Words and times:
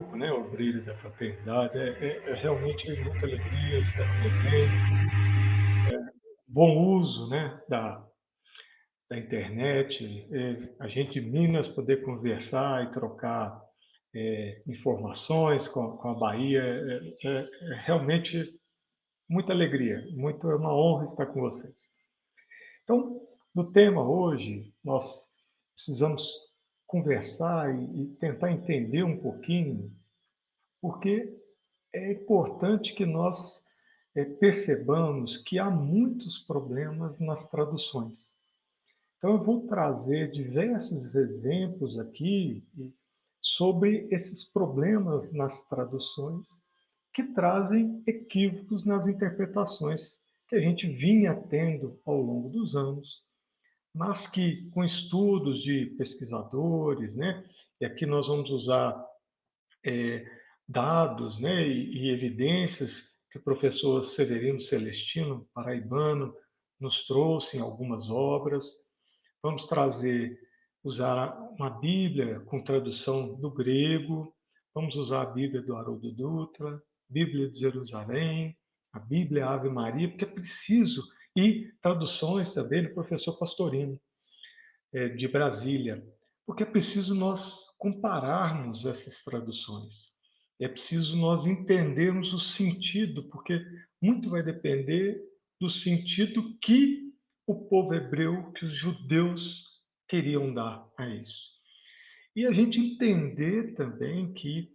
né, 0.00 0.30
o 0.32 0.48
brilho 0.48 0.84
da 0.84 0.96
fraternidade. 0.96 1.76
É, 1.76 1.88
é, 1.88 2.30
é 2.30 2.34
realmente 2.34 2.88
muita 3.02 3.26
alegria 3.26 3.80
estar 3.80 4.22
presente. 4.22 4.52
É, 5.92 6.12
bom 6.46 6.96
uso 6.96 7.28
né, 7.28 7.60
da, 7.68 8.06
da 9.10 9.18
internet, 9.18 10.28
é, 10.32 10.74
a 10.80 10.88
gente 10.88 11.18
em 11.18 11.30
Minas 11.30 11.66
poder 11.68 12.04
conversar 12.04 12.84
e 12.84 12.92
trocar 12.92 13.60
é, 14.14 14.62
informações 14.66 15.66
com, 15.68 15.96
com, 15.96 16.10
a 16.10 16.14
Bahia, 16.14 16.62
é, 16.62 17.26
é, 17.26 17.38
é, 17.38 17.74
realmente 17.84 18.54
muita 19.28 19.52
alegria, 19.52 20.06
muito, 20.12 20.48
é 20.48 20.54
uma 20.54 20.74
honra 20.74 21.06
estar 21.06 21.26
com 21.26 21.40
vocês. 21.40 21.90
Então, 22.84 23.20
no 23.54 23.72
tema 23.72 24.08
hoje, 24.08 24.72
nós 24.82 25.26
precisamos 25.74 26.47
conversar 26.88 27.72
e, 27.72 28.02
e 28.02 28.06
tentar 28.16 28.50
entender 28.50 29.04
um 29.04 29.16
pouquinho 29.16 29.96
porque 30.80 31.36
é 31.92 32.12
importante 32.12 32.94
que 32.94 33.06
nós 33.06 33.62
é, 34.14 34.24
percebamos 34.24 35.36
que 35.38 35.58
há 35.58 35.70
muitos 35.70 36.38
problemas 36.38 37.20
nas 37.20 37.48
traduções. 37.50 38.18
Então, 39.16 39.32
eu 39.32 39.40
vou 39.40 39.66
trazer 39.66 40.30
diversos 40.30 41.14
exemplos 41.14 41.98
aqui 41.98 42.64
sobre 43.40 44.06
esses 44.10 44.44
problemas 44.44 45.32
nas 45.32 45.64
traduções 45.68 46.46
que 47.12 47.24
trazem 47.32 48.02
equívocos 48.06 48.84
nas 48.84 49.06
interpretações 49.08 50.20
que 50.48 50.54
a 50.54 50.60
gente 50.60 50.86
vinha 50.86 51.34
tendo 51.34 52.00
ao 52.06 52.20
longo 52.20 52.48
dos 52.48 52.76
anos, 52.76 53.24
mas 53.98 54.28
que 54.28 54.70
com 54.70 54.84
estudos 54.84 55.60
de 55.60 55.86
pesquisadores, 55.98 57.16
né, 57.16 57.44
e 57.80 57.84
aqui 57.84 58.06
nós 58.06 58.28
vamos 58.28 58.48
usar 58.48 58.96
é, 59.84 60.24
dados 60.68 61.40
né, 61.40 61.66
e, 61.66 62.04
e 62.04 62.10
evidências 62.10 63.02
que 63.28 63.38
o 63.38 63.42
professor 63.42 64.04
Severino 64.04 64.60
Celestino, 64.60 65.48
paraibano, 65.52 66.32
nos 66.80 67.04
trouxe 67.06 67.56
em 67.56 67.60
algumas 67.60 68.08
obras. 68.08 68.70
Vamos 69.42 69.66
trazer, 69.66 70.38
usar 70.84 71.36
uma 71.58 71.68
Bíblia 71.68 72.38
com 72.46 72.62
tradução 72.62 73.34
do 73.34 73.50
grego, 73.50 74.32
vamos 74.72 74.94
usar 74.94 75.22
a 75.22 75.30
Bíblia 75.30 75.60
do 75.60 75.74
Haroldo 75.74 76.12
Dutra, 76.12 76.80
Bíblia 77.10 77.50
de 77.50 77.58
Jerusalém, 77.58 78.56
a 78.92 79.00
Bíblia 79.00 79.48
Ave 79.48 79.68
Maria, 79.68 80.08
porque 80.08 80.24
é 80.24 80.28
preciso, 80.28 81.02
e 81.36 81.70
traduções 81.82 82.52
também 82.52 82.82
do 82.82 82.94
professor 82.94 83.38
Pastorino, 83.38 84.00
é, 84.92 85.08
de 85.08 85.28
Brasília, 85.28 86.04
porque 86.46 86.62
é 86.62 86.66
preciso 86.66 87.14
nós 87.14 87.68
compararmos 87.78 88.84
essas 88.86 89.22
traduções. 89.22 90.12
É 90.60 90.66
preciso 90.66 91.16
nós 91.16 91.46
entendermos 91.46 92.32
o 92.32 92.40
sentido, 92.40 93.24
porque 93.24 93.64
muito 94.02 94.30
vai 94.30 94.42
depender 94.42 95.22
do 95.60 95.70
sentido 95.70 96.58
que 96.60 97.12
o 97.46 97.68
povo 97.68 97.94
hebreu, 97.94 98.50
que 98.52 98.64
os 98.64 98.74
judeus 98.74 99.64
queriam 100.08 100.52
dar 100.52 100.86
a 100.96 101.08
isso. 101.08 101.58
E 102.34 102.46
a 102.46 102.52
gente 102.52 102.80
entender 102.80 103.74
também 103.74 104.32
que 104.32 104.72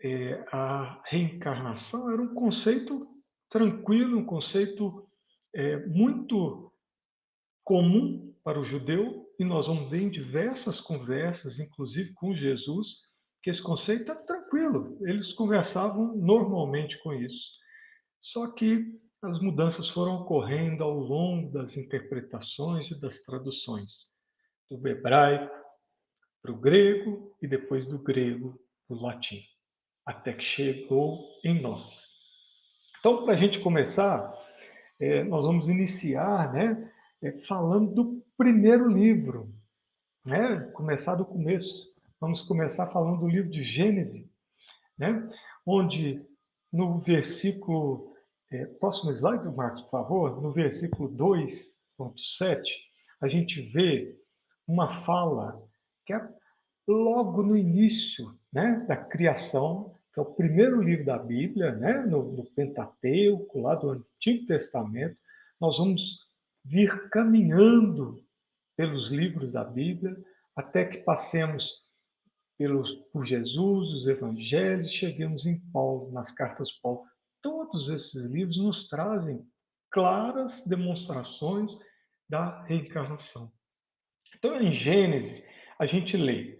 é, 0.00 0.44
a 0.52 1.02
reencarnação 1.06 2.10
era 2.10 2.20
um 2.20 2.34
conceito 2.34 3.06
tranquilo, 3.50 4.18
um 4.18 4.24
conceito 4.24 5.03
é, 5.54 5.86
muito 5.86 6.72
comum 7.64 8.34
para 8.42 8.60
o 8.60 8.64
judeu, 8.64 9.24
e 9.38 9.44
nós 9.44 9.66
vamos 9.66 9.90
ver 9.90 10.02
em 10.02 10.10
diversas 10.10 10.80
conversas, 10.80 11.58
inclusive 11.58 12.12
com 12.14 12.34
Jesus, 12.34 12.96
que 13.42 13.50
esse 13.50 13.62
conceito 13.62 14.12
é 14.12 14.14
tranquilo, 14.14 14.98
eles 15.02 15.32
conversavam 15.32 16.16
normalmente 16.16 16.98
com 17.02 17.12
isso. 17.12 17.50
Só 18.20 18.50
que 18.50 18.98
as 19.22 19.38
mudanças 19.40 19.88
foram 19.88 20.22
ocorrendo 20.22 20.84
ao 20.84 20.98
longo 20.98 21.50
das 21.52 21.76
interpretações 21.76 22.90
e 22.90 23.00
das 23.00 23.18
traduções, 23.20 24.10
do 24.70 24.86
hebraico 24.86 25.54
para 26.42 26.52
o 26.52 26.58
grego 26.58 27.34
e 27.40 27.48
depois 27.48 27.86
do 27.86 27.98
grego 27.98 28.60
para 28.86 28.96
o 28.96 29.00
latim, 29.00 29.42
até 30.04 30.32
que 30.32 30.44
chegou 30.44 31.26
em 31.42 31.60
nós. 31.60 32.04
Então, 32.98 33.24
para 33.24 33.34
a 33.34 33.36
gente 33.36 33.60
começar, 33.60 34.32
é, 35.04 35.24
nós 35.24 35.44
vamos 35.44 35.68
iniciar 35.68 36.52
né, 36.52 36.90
é, 37.22 37.32
falando 37.46 37.92
do 37.92 38.24
primeiro 38.36 38.88
livro, 38.88 39.52
né, 40.24 40.60
começar 40.72 41.14
do 41.14 41.24
começo. 41.24 41.92
Vamos 42.20 42.40
começar 42.42 42.86
falando 42.86 43.20
do 43.20 43.28
livro 43.28 43.50
de 43.50 43.62
Gênesis, 43.62 44.26
né? 44.96 45.28
onde 45.66 46.24
no 46.72 46.98
versículo. 47.00 48.14
É, 48.50 48.66
próximo 48.66 49.10
slide, 49.12 49.44
Marcos, 49.54 49.82
por 49.82 49.90
favor. 49.90 50.40
No 50.40 50.52
versículo 50.52 51.10
2,7, 51.10 52.62
a 53.20 53.28
gente 53.28 53.60
vê 53.72 54.16
uma 54.66 54.88
fala 54.88 55.62
que 56.06 56.14
é 56.14 56.28
logo 56.88 57.42
no 57.42 57.56
início 57.56 58.38
né, 58.52 58.84
da 58.88 58.96
criação, 58.96 59.93
que 60.14 60.20
é 60.20 60.22
o 60.22 60.34
primeiro 60.34 60.80
livro 60.80 61.04
da 61.04 61.18
Bíblia, 61.18 61.72
né, 61.72 62.06
no, 62.06 62.32
no 62.32 62.44
Pentateuco, 62.52 63.60
lá 63.60 63.74
do 63.74 63.90
Antigo 63.90 64.46
Testamento. 64.46 65.16
Nós 65.60 65.76
vamos 65.76 66.20
vir 66.64 67.10
caminhando 67.10 68.24
pelos 68.76 69.10
livros 69.10 69.50
da 69.50 69.64
Bíblia 69.64 70.16
até 70.54 70.84
que 70.84 70.98
passemos 70.98 71.82
pelos, 72.56 72.94
por 73.12 73.26
Jesus, 73.26 73.90
os 73.90 74.06
evangelhos, 74.06 74.92
chegamos 74.92 75.46
em 75.46 75.58
Paulo, 75.72 76.12
nas 76.12 76.30
cartas 76.30 76.68
de 76.68 76.80
Paulo. 76.80 77.02
Todos 77.42 77.88
esses 77.88 78.26
livros 78.26 78.56
nos 78.56 78.88
trazem 78.88 79.44
claras 79.90 80.64
demonstrações 80.64 81.76
da 82.28 82.62
reencarnação. 82.62 83.50
Então, 84.36 84.60
em 84.60 84.72
Gênesis, 84.72 85.42
a 85.76 85.86
gente 85.86 86.16
lê 86.16 86.56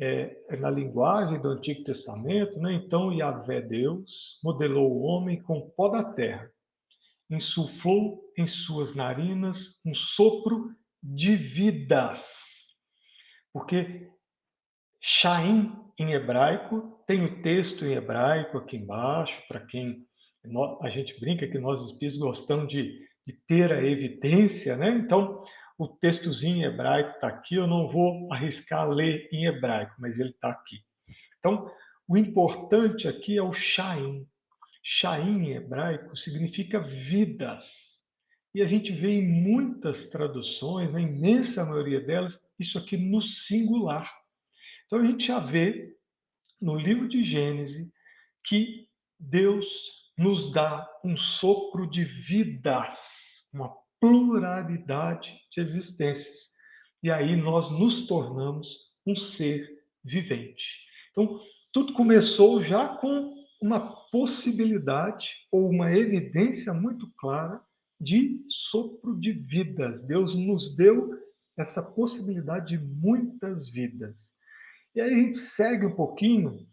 é, 0.00 0.36
é, 0.48 0.56
na 0.56 0.70
linguagem 0.70 1.40
do 1.40 1.48
Antigo 1.48 1.84
Testamento, 1.84 2.58
né? 2.58 2.72
então 2.72 3.12
Yahvé 3.12 3.60
Deus 3.60 4.38
modelou 4.42 4.90
o 4.90 5.02
homem 5.02 5.42
com 5.42 5.70
pó 5.76 5.88
da 5.88 6.02
terra, 6.02 6.50
insuflou 7.28 8.22
em 8.36 8.46
suas 8.46 8.94
narinas 8.94 9.78
um 9.84 9.94
sopro 9.94 10.74
de 11.02 11.36
vidas. 11.36 12.26
Porque 13.52 14.08
Shaim 15.02 15.72
em 15.98 16.12
hebraico, 16.12 17.02
tem 17.06 17.22
o 17.24 17.42
texto 17.42 17.84
em 17.84 17.92
hebraico 17.92 18.56
aqui 18.56 18.78
embaixo, 18.78 19.42
para 19.46 19.60
quem 19.60 20.06
a 20.80 20.88
gente 20.88 21.20
brinca 21.20 21.46
que 21.46 21.58
nós 21.58 21.82
espíritos 21.82 22.18
gostamos 22.18 22.68
de, 22.68 22.98
de 23.26 23.34
ter 23.46 23.70
a 23.70 23.84
evidência, 23.84 24.76
né? 24.76 24.88
Então, 24.88 25.44
o 25.80 25.88
textozinho 25.88 26.66
hebraico 26.66 27.14
está 27.14 27.28
aqui, 27.28 27.54
eu 27.54 27.66
não 27.66 27.88
vou 27.88 28.30
arriscar 28.30 28.86
ler 28.86 29.30
em 29.32 29.46
hebraico, 29.46 29.94
mas 29.98 30.20
ele 30.20 30.28
está 30.28 30.50
aqui. 30.50 30.84
Então, 31.38 31.72
o 32.06 32.18
importante 32.18 33.08
aqui 33.08 33.38
é 33.38 33.42
o 33.42 33.54
Shaim. 33.54 34.28
Shaim 34.82 35.46
em 35.46 35.52
hebraico 35.52 36.14
significa 36.18 36.80
vidas. 36.80 37.98
E 38.54 38.60
a 38.60 38.66
gente 38.66 38.92
vê 38.92 39.08
em 39.08 39.26
muitas 39.26 40.10
traduções, 40.10 40.92
na 40.92 41.00
imensa 41.00 41.64
maioria 41.64 42.00
delas, 42.00 42.38
isso 42.58 42.76
aqui 42.76 42.98
no 42.98 43.22
singular. 43.22 44.12
Então 44.84 44.98
a 44.98 45.06
gente 45.06 45.28
já 45.28 45.38
vê 45.38 45.96
no 46.60 46.76
livro 46.76 47.08
de 47.08 47.24
Gênesis 47.24 47.88
que 48.44 48.86
Deus 49.18 49.66
nos 50.18 50.52
dá 50.52 50.86
um 51.02 51.16
sopro 51.16 51.88
de 51.88 52.04
vidas, 52.04 53.46
uma 53.50 53.74
pluralidade 54.00 55.38
de 55.52 55.60
existências. 55.60 56.50
E 57.02 57.10
aí 57.10 57.36
nós 57.36 57.70
nos 57.70 58.06
tornamos 58.06 58.76
um 59.06 59.14
ser 59.14 59.68
vivente. 60.02 60.80
Então, 61.12 61.40
tudo 61.72 61.92
começou 61.92 62.62
já 62.62 62.88
com 62.96 63.34
uma 63.60 63.80
possibilidade 64.10 65.46
ou 65.52 65.68
uma 65.68 65.92
evidência 65.92 66.72
muito 66.72 67.10
clara 67.16 67.60
de 68.00 68.42
sopro 68.48 69.18
de 69.18 69.32
vidas. 69.32 70.02
Deus 70.06 70.34
nos 70.34 70.74
deu 70.74 71.10
essa 71.56 71.82
possibilidade 71.82 72.76
de 72.76 72.84
muitas 72.84 73.68
vidas. 73.68 74.34
E 74.94 75.00
aí 75.00 75.12
a 75.12 75.16
gente 75.16 75.38
segue 75.38 75.86
um 75.86 75.94
pouquinho, 75.94 76.66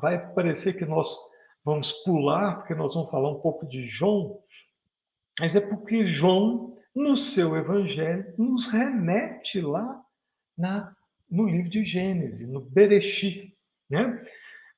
vai 0.00 0.32
parecer 0.34 0.74
que 0.76 0.84
nós 0.84 1.16
vamos 1.64 1.92
pular, 2.04 2.58
porque 2.58 2.74
nós 2.74 2.94
vamos 2.94 3.10
falar 3.10 3.30
um 3.30 3.40
pouco 3.40 3.66
de 3.66 3.86
João, 3.86 4.42
mas 5.38 5.54
é 5.54 5.60
porque 5.60 6.06
João, 6.06 6.76
no 6.94 7.16
seu 7.16 7.56
evangelho, 7.56 8.34
nos 8.36 8.66
remete 8.66 9.60
lá 9.60 10.02
na, 10.56 10.94
no 11.30 11.48
livro 11.48 11.70
de 11.70 11.84
Gênesis, 11.84 12.48
no 12.48 12.60
Bereshit. 12.60 13.56
Né? 13.88 14.24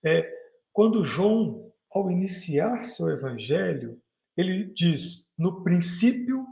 É, 0.05 0.31
quando 0.73 1.03
João, 1.03 1.73
ao 1.93 2.11
iniciar 2.11 2.85
seu 2.85 3.09
evangelho, 3.09 4.01
ele 4.37 4.65
diz: 4.65 5.33
no 5.39 5.63
princípio 5.63 6.47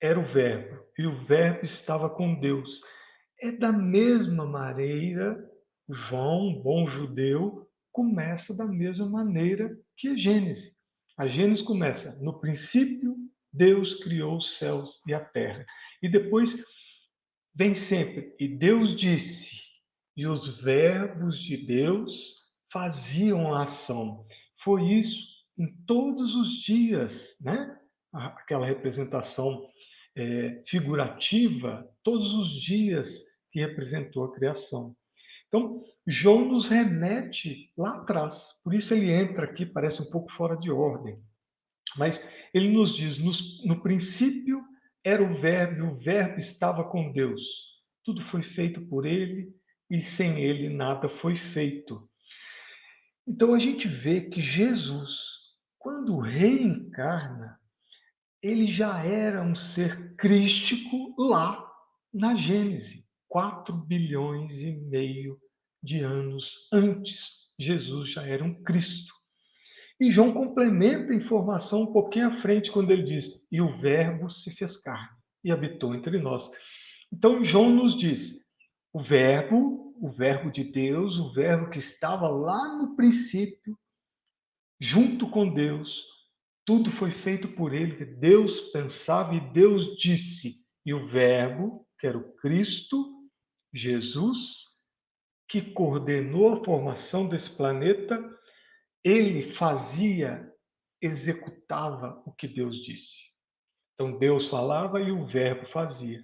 era 0.00 0.18
o 0.18 0.24
Verbo, 0.24 0.84
e 0.98 1.06
o 1.06 1.12
Verbo 1.12 1.64
estava 1.64 2.10
com 2.10 2.38
Deus 2.38 2.80
é 3.40 3.52
da 3.52 3.70
mesma 3.70 4.46
maneira 4.46 5.38
João, 5.88 6.60
bom 6.62 6.88
judeu, 6.88 7.68
começa 7.92 8.52
da 8.54 8.66
mesma 8.66 9.06
maneira 9.06 9.78
que 9.96 10.16
Gênesis. 10.16 10.75
A 11.16 11.26
Gênesis 11.26 11.64
começa, 11.64 12.14
no 12.20 12.38
princípio, 12.38 13.16
Deus 13.50 13.94
criou 13.94 14.36
os 14.36 14.58
céus 14.58 15.00
e 15.06 15.14
a 15.14 15.20
terra. 15.20 15.64
E 16.02 16.08
depois 16.10 16.62
vem 17.54 17.74
sempre, 17.74 18.34
e 18.38 18.46
Deus 18.46 18.94
disse, 18.94 19.56
e 20.14 20.26
os 20.26 20.62
verbos 20.62 21.38
de 21.38 21.56
Deus 21.56 22.34
faziam 22.70 23.54
a 23.54 23.62
ação. 23.62 24.26
Foi 24.56 24.82
isso 24.90 25.26
em 25.58 25.74
todos 25.86 26.34
os 26.34 26.62
dias, 26.62 27.34
né? 27.40 27.78
Aquela 28.12 28.66
representação 28.66 29.70
é, 30.14 30.62
figurativa, 30.66 31.88
todos 32.02 32.34
os 32.34 32.50
dias 32.60 33.22
que 33.50 33.60
representou 33.60 34.24
a 34.24 34.34
criação. 34.34 34.94
Então, 35.48 35.84
João 36.06 36.46
nos 36.46 36.68
remete 36.68 37.72
lá 37.76 37.96
atrás, 37.96 38.48
por 38.62 38.74
isso 38.74 38.94
ele 38.94 39.10
entra 39.10 39.44
aqui, 39.44 39.64
parece 39.64 40.02
um 40.02 40.10
pouco 40.10 40.30
fora 40.30 40.56
de 40.56 40.70
ordem, 40.70 41.18
mas 41.96 42.22
ele 42.52 42.70
nos 42.70 42.94
diz: 42.94 43.18
no, 43.64 43.80
princípio 43.80 44.62
era 45.04 45.22
o 45.22 45.34
Verbo, 45.34 45.78
e 45.78 45.82
o 45.82 45.94
Verbo 45.94 46.38
estava 46.38 46.84
com 46.84 47.12
Deus. 47.12 47.42
Tudo 48.04 48.22
foi 48.22 48.42
feito 48.42 48.80
por 48.86 49.06
ele, 49.06 49.54
e 49.90 50.02
sem 50.02 50.40
ele 50.40 50.68
nada 50.68 51.08
foi 51.08 51.36
feito. 51.36 52.08
Então 53.26 53.54
a 53.54 53.58
gente 53.58 53.88
vê 53.88 54.20
que 54.20 54.40
Jesus, 54.40 55.16
quando 55.78 56.18
reencarna, 56.18 57.58
ele 58.42 58.66
já 58.66 59.02
era 59.04 59.42
um 59.42 59.54
ser 59.54 60.14
crístico 60.16 61.14
lá 61.18 61.64
na 62.12 62.34
Gênese, 62.34 63.05
4 63.28 63.74
bilhões 63.74 64.60
e 64.60 64.72
meio 64.72 65.38
de 65.82 66.00
anos 66.00 66.68
antes. 66.72 67.46
Jesus 67.58 68.10
já 68.10 68.26
era 68.26 68.44
um 68.44 68.62
Cristo. 68.62 69.14
E 69.98 70.10
João 70.10 70.32
complementa 70.32 71.12
a 71.12 71.16
informação 71.16 71.82
um 71.82 71.92
pouquinho 71.92 72.28
à 72.28 72.30
frente 72.30 72.70
quando 72.70 72.90
ele 72.90 73.02
diz: 73.02 73.42
"E 73.50 73.60
o 73.60 73.70
Verbo 73.70 74.30
se 74.30 74.50
fez 74.50 74.76
carne 74.76 75.16
e 75.42 75.50
habitou 75.50 75.94
entre 75.94 76.18
nós". 76.18 76.50
Então 77.12 77.44
João 77.44 77.70
nos 77.70 77.96
diz: 77.96 78.38
o 78.92 79.00
Verbo, 79.00 79.94
o 80.00 80.08
Verbo 80.08 80.50
de 80.50 80.64
Deus, 80.64 81.18
o 81.18 81.32
Verbo 81.32 81.70
que 81.70 81.78
estava 81.78 82.28
lá 82.28 82.76
no 82.76 82.94
princípio, 82.94 83.78
junto 84.78 85.30
com 85.30 85.52
Deus, 85.52 86.04
tudo 86.64 86.90
foi 86.90 87.10
feito 87.10 87.48
por 87.48 87.72
ele, 87.72 88.04
Deus 88.04 88.58
pensava 88.72 89.34
e 89.34 89.40
Deus 89.52 89.96
disse. 89.96 90.64
E 90.84 90.92
o 90.92 90.98
Verbo, 90.98 91.86
que 91.98 92.06
era 92.06 92.18
o 92.18 92.36
Cristo, 92.36 93.15
Jesus, 93.76 94.64
que 95.48 95.60
coordenou 95.60 96.54
a 96.54 96.64
formação 96.64 97.28
desse 97.28 97.50
planeta, 97.50 98.18
ele 99.04 99.42
fazia, 99.42 100.52
executava 101.00 102.22
o 102.26 102.32
que 102.32 102.48
Deus 102.48 102.78
disse. 102.78 103.26
Então 103.94 104.18
Deus 104.18 104.48
falava 104.48 105.00
e 105.00 105.10
o 105.10 105.24
Verbo 105.24 105.66
fazia. 105.66 106.22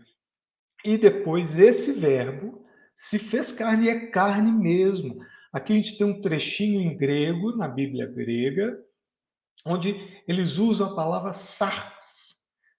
E 0.84 0.98
depois 0.98 1.58
esse 1.58 1.92
Verbo 1.92 2.66
se 2.96 3.18
fez 3.18 3.52
carne 3.52 3.86
e 3.86 3.90
é 3.90 4.06
carne 4.06 4.50
mesmo. 4.50 5.24
Aqui 5.52 5.72
a 5.72 5.76
gente 5.76 5.96
tem 5.96 6.06
um 6.06 6.20
trechinho 6.20 6.80
em 6.80 6.96
grego, 6.96 7.56
na 7.56 7.68
Bíblia 7.68 8.06
grega, 8.06 8.78
onde 9.64 9.94
eles 10.26 10.58
usam 10.58 10.88
a 10.88 10.94
palavra 10.94 11.32
sarx, 11.32 12.36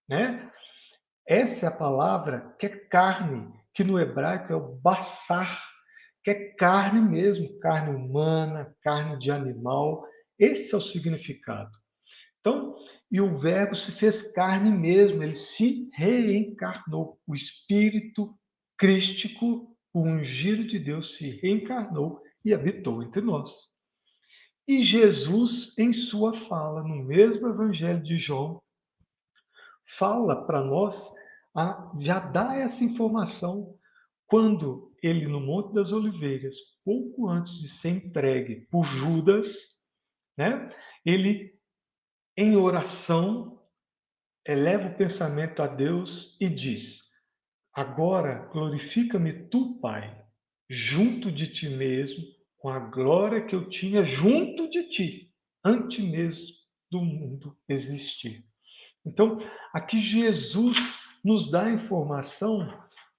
né? 0.07 0.51
Essa 1.25 1.67
é 1.67 1.69
a 1.69 1.71
palavra 1.71 2.53
que 2.59 2.65
é 2.65 2.69
carne, 2.69 3.53
que 3.73 3.83
no 3.83 3.99
hebraico 3.99 4.53
é 4.53 4.55
o 4.55 4.75
basar, 4.75 5.61
que 6.23 6.31
é 6.31 6.53
carne 6.55 7.01
mesmo, 7.01 7.59
carne 7.59 7.95
humana, 7.95 8.75
carne 8.81 9.17
de 9.19 9.31
animal. 9.31 10.05
Esse 10.37 10.73
é 10.73 10.77
o 10.77 10.81
significado. 10.81 11.71
Então, 12.39 12.75
e 13.11 13.21
o 13.21 13.37
Verbo 13.37 13.75
se 13.75 13.91
fez 13.91 14.33
carne 14.33 14.69
mesmo, 14.69 15.23
ele 15.23 15.35
se 15.35 15.89
reencarnou. 15.93 17.19
O 17.27 17.35
Espírito 17.35 18.37
crístico, 18.77 19.77
o 19.93 20.01
ungido 20.01 20.65
de 20.65 20.79
Deus, 20.79 21.15
se 21.15 21.29
reencarnou 21.29 22.21
e 22.43 22.53
habitou 22.53 23.01
entre 23.03 23.21
nós. 23.21 23.71
E 24.67 24.81
Jesus, 24.81 25.77
em 25.77 25.91
sua 25.91 26.33
fala, 26.33 26.83
no 26.83 27.03
mesmo 27.03 27.47
Evangelho 27.49 28.01
de 28.01 28.17
João, 28.17 28.61
fala 29.85 30.45
para 30.45 30.63
nós, 30.63 31.11
já 31.99 32.19
dá 32.19 32.55
essa 32.55 32.83
informação 32.83 33.77
quando 34.25 34.95
ele, 35.01 35.27
no 35.27 35.39
Monte 35.39 35.73
das 35.73 35.91
Oliveiras, 35.91 36.55
pouco 36.83 37.29
antes 37.29 37.53
de 37.59 37.67
ser 37.69 37.89
entregue 37.89 38.67
por 38.71 38.85
Judas, 38.85 39.55
né, 40.37 40.69
ele, 41.05 41.53
em 42.35 42.55
oração, 42.55 43.61
eleva 44.45 44.89
o 44.89 44.97
pensamento 44.97 45.61
a 45.61 45.67
Deus 45.67 46.35
e 46.41 46.49
diz: 46.49 47.03
Agora 47.73 48.47
glorifica-me 48.51 49.47
tu, 49.49 49.79
Pai, 49.79 50.25
junto 50.69 51.31
de 51.31 51.51
ti 51.53 51.69
mesmo, 51.69 52.23
com 52.57 52.69
a 52.69 52.79
glória 52.79 53.45
que 53.45 53.53
eu 53.55 53.69
tinha 53.69 54.03
junto 54.03 54.69
de 54.69 54.89
ti, 54.89 55.33
antes 55.63 56.03
mesmo 56.03 56.55
do 56.89 57.01
mundo 57.01 57.57
existir. 57.67 58.47
Então, 59.05 59.39
aqui 59.73 59.99
Jesus 59.99 60.77
nos 61.23 61.49
dá 61.49 61.65
a 61.65 61.71
informação 61.71 62.67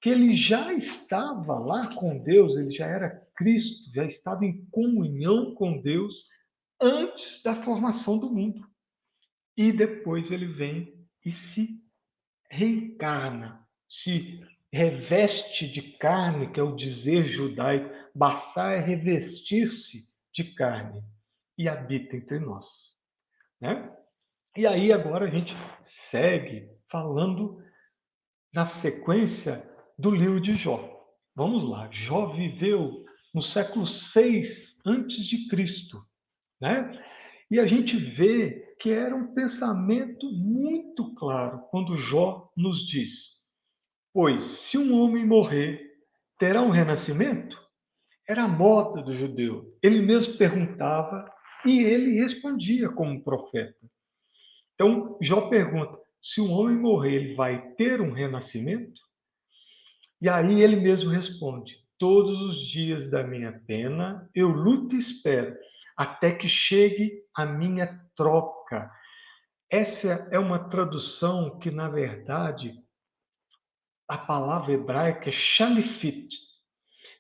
que 0.01 0.11
ele 0.11 0.35
já 0.35 0.73
estava 0.73 1.59
lá 1.59 1.95
com 1.95 2.19
Deus, 2.19 2.57
ele 2.57 2.71
já 2.71 2.87
era 2.87 3.27
Cristo, 3.35 3.91
já 3.95 4.05
estava 4.05 4.45
em 4.45 4.65
comunhão 4.71 5.55
com 5.55 5.81
Deus 5.81 6.27
antes 6.81 7.43
da 7.43 7.55
formação 7.55 8.19
do 8.19 8.31
mundo. 8.31 8.67
E 9.57 9.73
depois 9.73 10.31
ele 10.31 10.47
vem 10.47 11.07
e 11.25 11.33
se 11.33 11.83
reencarna, 12.51 13.67
se 13.89 14.41
reveste 14.73 15.69
de 15.69 15.81
carne, 15.99 16.51
que 16.53 16.61
é 16.61 16.63
o 16.63 16.77
dizer 16.77 17.25
judaico, 17.25 17.95
Baçar 18.15 18.75
é 18.75 18.81
revestir-se 18.81 20.09
de 20.33 20.55
carne 20.55 21.03
e 21.59 21.69
habita 21.69 22.15
entre 22.15 22.39
nós. 22.39 22.97
Né? 23.61 23.91
E 24.57 24.69
aí 24.69 24.93
agora 24.93 25.25
a 25.27 25.31
gente 25.31 25.53
segue 25.83 26.69
falando 26.89 27.61
na 28.53 28.67
sequência 28.67 29.69
do 29.99 30.13
livro 30.13 30.41
de 30.41 30.55
Jó. 30.55 31.05
Vamos 31.35 31.69
lá, 31.69 31.89
Jó 31.91 32.27
viveu 32.27 33.05
no 33.35 33.43
século 33.43 33.85
6 33.85 34.81
antes 34.87 35.27
de 35.27 35.49
Cristo, 35.49 36.01
né? 36.61 36.97
E 37.51 37.59
a 37.59 37.67
gente 37.67 37.97
vê 37.97 38.77
que 38.81 38.91
era 38.91 39.17
um 39.17 39.35
pensamento 39.35 40.31
muito 40.31 41.13
claro 41.17 41.59
quando 41.73 41.97
Jó 41.97 42.49
nos 42.57 42.87
diz: 42.87 43.43
Pois 44.13 44.45
se 44.45 44.79
um 44.79 44.95
homem 45.01 45.27
morrer, 45.27 45.81
terá 46.39 46.63
um 46.63 46.71
renascimento? 46.71 47.61
Era 48.29 48.45
a 48.45 48.49
moda 48.49 49.03
do 49.03 49.15
judeu. 49.15 49.77
Ele 49.83 50.01
mesmo 50.01 50.39
perguntava 50.39 51.29
e 51.67 51.83
ele 51.83 52.21
respondia 52.21 52.89
como 52.89 53.23
profeta. 53.25 53.94
Então, 54.75 55.19
Jó 55.21 55.49
pergunta: 55.49 55.99
se 56.21 56.41
um 56.41 56.51
homem 56.53 56.77
morrer, 56.77 57.15
ele 57.15 57.35
vai 57.35 57.73
ter 57.73 58.01
um 58.01 58.13
renascimento? 58.13 59.01
E 60.21 60.29
aí 60.29 60.61
ele 60.61 60.77
mesmo 60.77 61.11
responde: 61.11 61.79
todos 61.99 62.41
os 62.43 62.67
dias 62.67 63.11
da 63.11 63.23
minha 63.23 63.61
pena 63.67 64.29
eu 64.35 64.49
luto 64.49 64.95
e 64.95 64.99
espero, 64.99 65.57
até 65.97 66.33
que 66.33 66.49
chegue 66.49 67.23
a 67.35 67.47
minha 67.47 68.01
troca. 68.17 68.91
Essa 69.71 70.29
é 70.31 70.39
uma 70.39 70.69
tradução 70.69 71.59
que, 71.59 71.71
na 71.71 71.89
verdade, 71.89 72.79
a 74.09 74.19
palavra 74.19 74.73
hebraica 74.73 75.29
é 75.29 75.33
shalifit, 75.33 76.29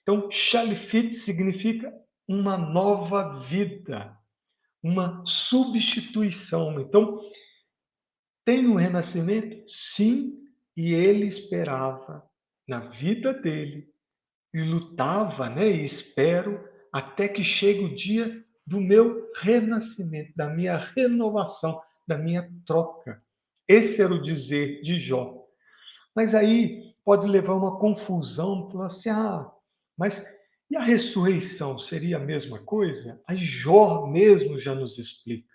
então, 0.04 0.30
Shalifit 0.30 1.14
significa 1.14 1.90
uma 2.28 2.58
nova 2.58 3.40
vida, 3.40 4.14
uma 4.82 5.24
substituição. 5.26 6.78
Então, 6.78 7.20
tem 8.44 8.66
um 8.66 8.74
renascimento? 8.74 9.64
Sim, 9.68 10.38
e 10.76 10.92
ele 10.92 11.26
esperava 11.26 12.24
na 12.66 12.80
vida 12.80 13.32
dele 13.32 13.88
e 14.52 14.62
lutava, 14.62 15.48
né? 15.48 15.68
E 15.68 15.84
espero 15.84 16.62
até 16.92 17.28
que 17.28 17.42
chegue 17.42 17.84
o 17.84 17.94
dia 17.94 18.44
do 18.66 18.80
meu 18.80 19.30
renascimento, 19.36 20.32
da 20.36 20.48
minha 20.48 20.76
renovação, 20.76 21.80
da 22.06 22.16
minha 22.16 22.50
troca. 22.66 23.22
Esse 23.68 24.02
era 24.02 24.14
o 24.14 24.22
dizer 24.22 24.80
de 24.82 24.98
Jó. 24.98 25.44
Mas 26.14 26.34
aí 26.34 26.94
pode 27.04 27.26
levar 27.26 27.54
uma 27.54 27.78
confusão, 27.78 28.70
falar 28.70 28.86
assim: 28.86 29.10
ah, 29.10 29.50
mas 29.96 30.24
e 30.70 30.76
a 30.76 30.82
ressurreição 30.82 31.78
seria 31.78 32.16
a 32.16 32.20
mesma 32.20 32.58
coisa? 32.58 33.20
A 33.26 33.34
Jó 33.34 34.06
mesmo 34.06 34.58
já 34.58 34.74
nos 34.74 34.98
explica. 34.98 35.53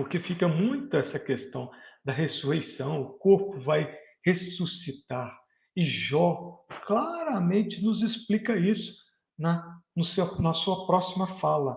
Porque 0.00 0.18
fica 0.18 0.48
muito 0.48 0.96
essa 0.96 1.18
questão 1.20 1.70
da 2.02 2.10
ressurreição, 2.10 3.02
o 3.02 3.18
corpo 3.18 3.60
vai 3.60 3.94
ressuscitar. 4.24 5.38
E 5.76 5.82
Jó 5.84 6.64
claramente 6.86 7.84
nos 7.84 8.00
explica 8.00 8.56
isso 8.56 8.96
na, 9.38 9.78
no 9.94 10.02
seu, 10.02 10.40
na 10.40 10.54
sua 10.54 10.86
próxima 10.86 11.26
fala, 11.26 11.76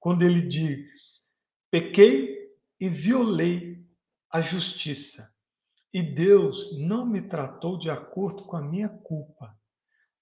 quando 0.00 0.22
ele 0.24 0.42
diz: 0.42 1.20
pequei 1.70 2.36
e 2.80 2.88
violei 2.88 3.86
a 4.28 4.40
justiça, 4.40 5.32
e 5.94 6.02
Deus 6.02 6.76
não 6.80 7.06
me 7.06 7.22
tratou 7.22 7.78
de 7.78 7.88
acordo 7.88 8.42
com 8.42 8.56
a 8.56 8.60
minha 8.60 8.88
culpa. 8.88 9.56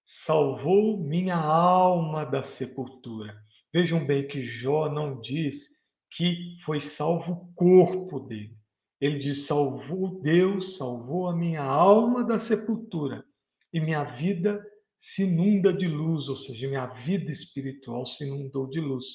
Salvou 0.05 1.03
minha 1.03 1.37
alma 1.37 2.27
da 2.27 2.43
sepultura. 2.43 3.35
Vejam 3.73 4.05
bem 4.05 4.29
que 4.29 4.45
Jó 4.45 4.91
não 4.91 5.19
diz 5.23 5.80
que 6.11 6.57
foi 6.65 6.81
salvo 6.81 7.33
o 7.33 7.55
corpo 7.55 8.21
dele. 8.21 8.57
Ele 9.01 9.19
diz: 9.19 9.47
salvou 9.47 10.21
Deus, 10.21 10.77
salvou 10.77 11.29
a 11.29 11.37
minha 11.37 11.63
alma 11.63 12.23
da 12.23 12.39
sepultura 12.39 13.25
e 13.73 13.81
minha 13.81 14.05
vida 14.05 14.65
se 14.99 15.23
inunda 15.23 15.73
de 15.73 15.89
luz, 15.89 16.29
ou 16.29 16.37
seja, 16.37 16.69
minha 16.69 16.87
vida 16.87 17.31
espiritual 17.31 18.05
se 18.05 18.25
inundou 18.25 18.69
de 18.69 18.81
luz. 18.81 19.07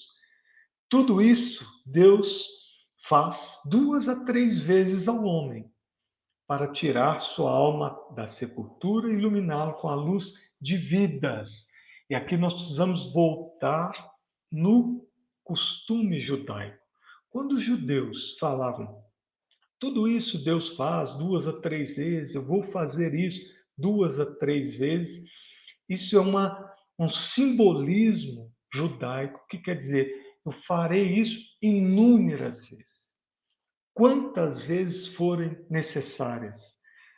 Tudo 0.90 1.22
isso 1.22 1.66
Deus 1.86 2.48
faz 3.08 3.60
duas 3.66 4.08
a 4.10 4.24
três 4.24 4.60
vezes 4.60 5.08
ao 5.08 5.24
homem 5.24 5.72
para 6.48 6.72
tirar 6.72 7.22
sua 7.22 7.52
alma 7.52 8.00
da 8.16 8.28
sepultura 8.28 9.10
e 9.10 9.16
iluminá-la 9.16 9.74
com 9.74 9.90
a 9.90 9.96
luz 9.96 10.34
de 10.60 10.78
vidas. 10.78 11.68
E 12.10 12.16
aqui 12.16 12.38
nós 12.38 12.54
precisamos 12.54 13.12
voltar 13.12 13.92
no 14.52 15.08
costume 15.44 16.20
judaico. 16.20 16.85
Quando 17.36 17.58
os 17.58 17.66
judeus 17.66 18.38
falavam, 18.40 19.04
tudo 19.78 20.08
isso 20.08 20.42
Deus 20.42 20.70
faz 20.70 21.12
duas 21.18 21.46
a 21.46 21.52
três 21.52 21.98
vezes, 21.98 22.34
eu 22.34 22.42
vou 22.42 22.64
fazer 22.64 23.14
isso 23.14 23.42
duas 23.78 24.18
a 24.18 24.26
três 24.38 24.74
vezes, 24.78 25.30
isso 25.90 26.16
é 26.16 26.22
uma, 26.22 26.74
um 26.98 27.10
simbolismo 27.10 28.56
judaico 28.74 29.46
que 29.50 29.58
quer 29.58 29.76
dizer, 29.76 30.16
eu 30.46 30.54
farei 30.54 31.20
isso 31.20 31.38
inúmeras 31.62 32.70
vezes, 32.70 33.14
quantas 33.94 34.64
vezes 34.64 35.06
forem 35.06 35.58
necessárias, 35.70 36.58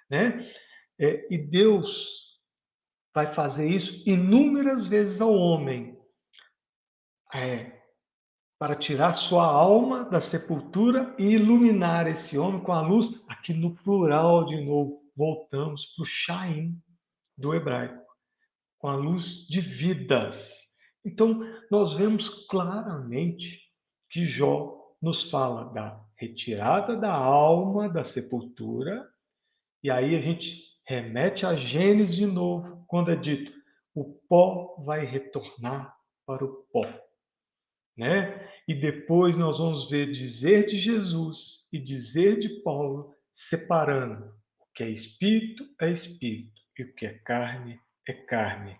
né? 0.09 0.51
É, 0.99 1.31
e 1.31 1.37
Deus 1.37 2.39
vai 3.13 3.35
fazer 3.35 3.69
isso 3.69 3.93
inúmeras 4.03 4.87
vezes 4.87 5.21
ao 5.21 5.31
homem, 5.31 5.95
é, 7.31 7.76
para 8.59 8.75
tirar 8.75 9.13
sua 9.13 9.45
alma 9.45 10.05
da 10.05 10.19
sepultura 10.19 11.13
e 11.17 11.23
iluminar 11.23 12.07
esse 12.07 12.37
homem 12.37 12.59
com 12.61 12.71
a 12.71 12.81
luz, 12.81 13.23
aqui 13.27 13.53
no 13.53 13.75
plural 13.75 14.45
de 14.45 14.59
novo, 14.65 15.03
voltamos 15.15 15.85
para 15.95 16.03
o 16.03 16.05
Shaim 16.05 16.75
do 17.37 17.53
hebraico, 17.53 18.03
com 18.79 18.87
a 18.87 18.95
luz 18.95 19.45
de 19.47 19.61
vidas. 19.61 20.53
Então, 21.05 21.41
nós 21.69 21.93
vemos 21.93 22.29
claramente 22.47 23.61
que 24.09 24.25
Jó 24.25 24.75
nos 24.99 25.29
fala 25.29 25.65
da 25.71 26.03
retirada 26.15 26.97
da 26.97 27.13
alma 27.13 27.87
da 27.87 28.03
sepultura, 28.03 29.07
e 29.83 29.91
aí 29.91 30.15
a 30.15 30.21
gente 30.21 30.63
remete 30.87 31.45
a 31.45 31.53
Gênesis 31.53 32.15
de 32.15 32.25
novo, 32.25 32.83
quando 32.87 33.11
é 33.11 33.15
dito: 33.15 33.51
o 33.93 34.19
pó 34.27 34.75
vai 34.83 35.05
retornar 35.05 35.95
para 36.25 36.43
o 36.43 36.65
pó 36.71 37.06
né? 37.97 38.47
E 38.67 38.75
depois 38.75 39.35
nós 39.35 39.57
vamos 39.57 39.89
ver 39.89 40.11
dizer 40.11 40.67
de 40.67 40.79
Jesus 40.79 41.65
e 41.71 41.79
dizer 41.79 42.37
de 42.37 42.49
Paulo, 42.61 43.15
separando 43.31 44.25
o 44.59 44.65
que 44.75 44.83
é 44.83 44.89
espírito 44.89 45.65
é 45.81 45.91
espírito 45.91 46.61
e 46.77 46.83
o 46.83 46.93
que 46.93 47.05
é 47.05 47.13
carne 47.25 47.79
é 48.07 48.13
carne. 48.13 48.77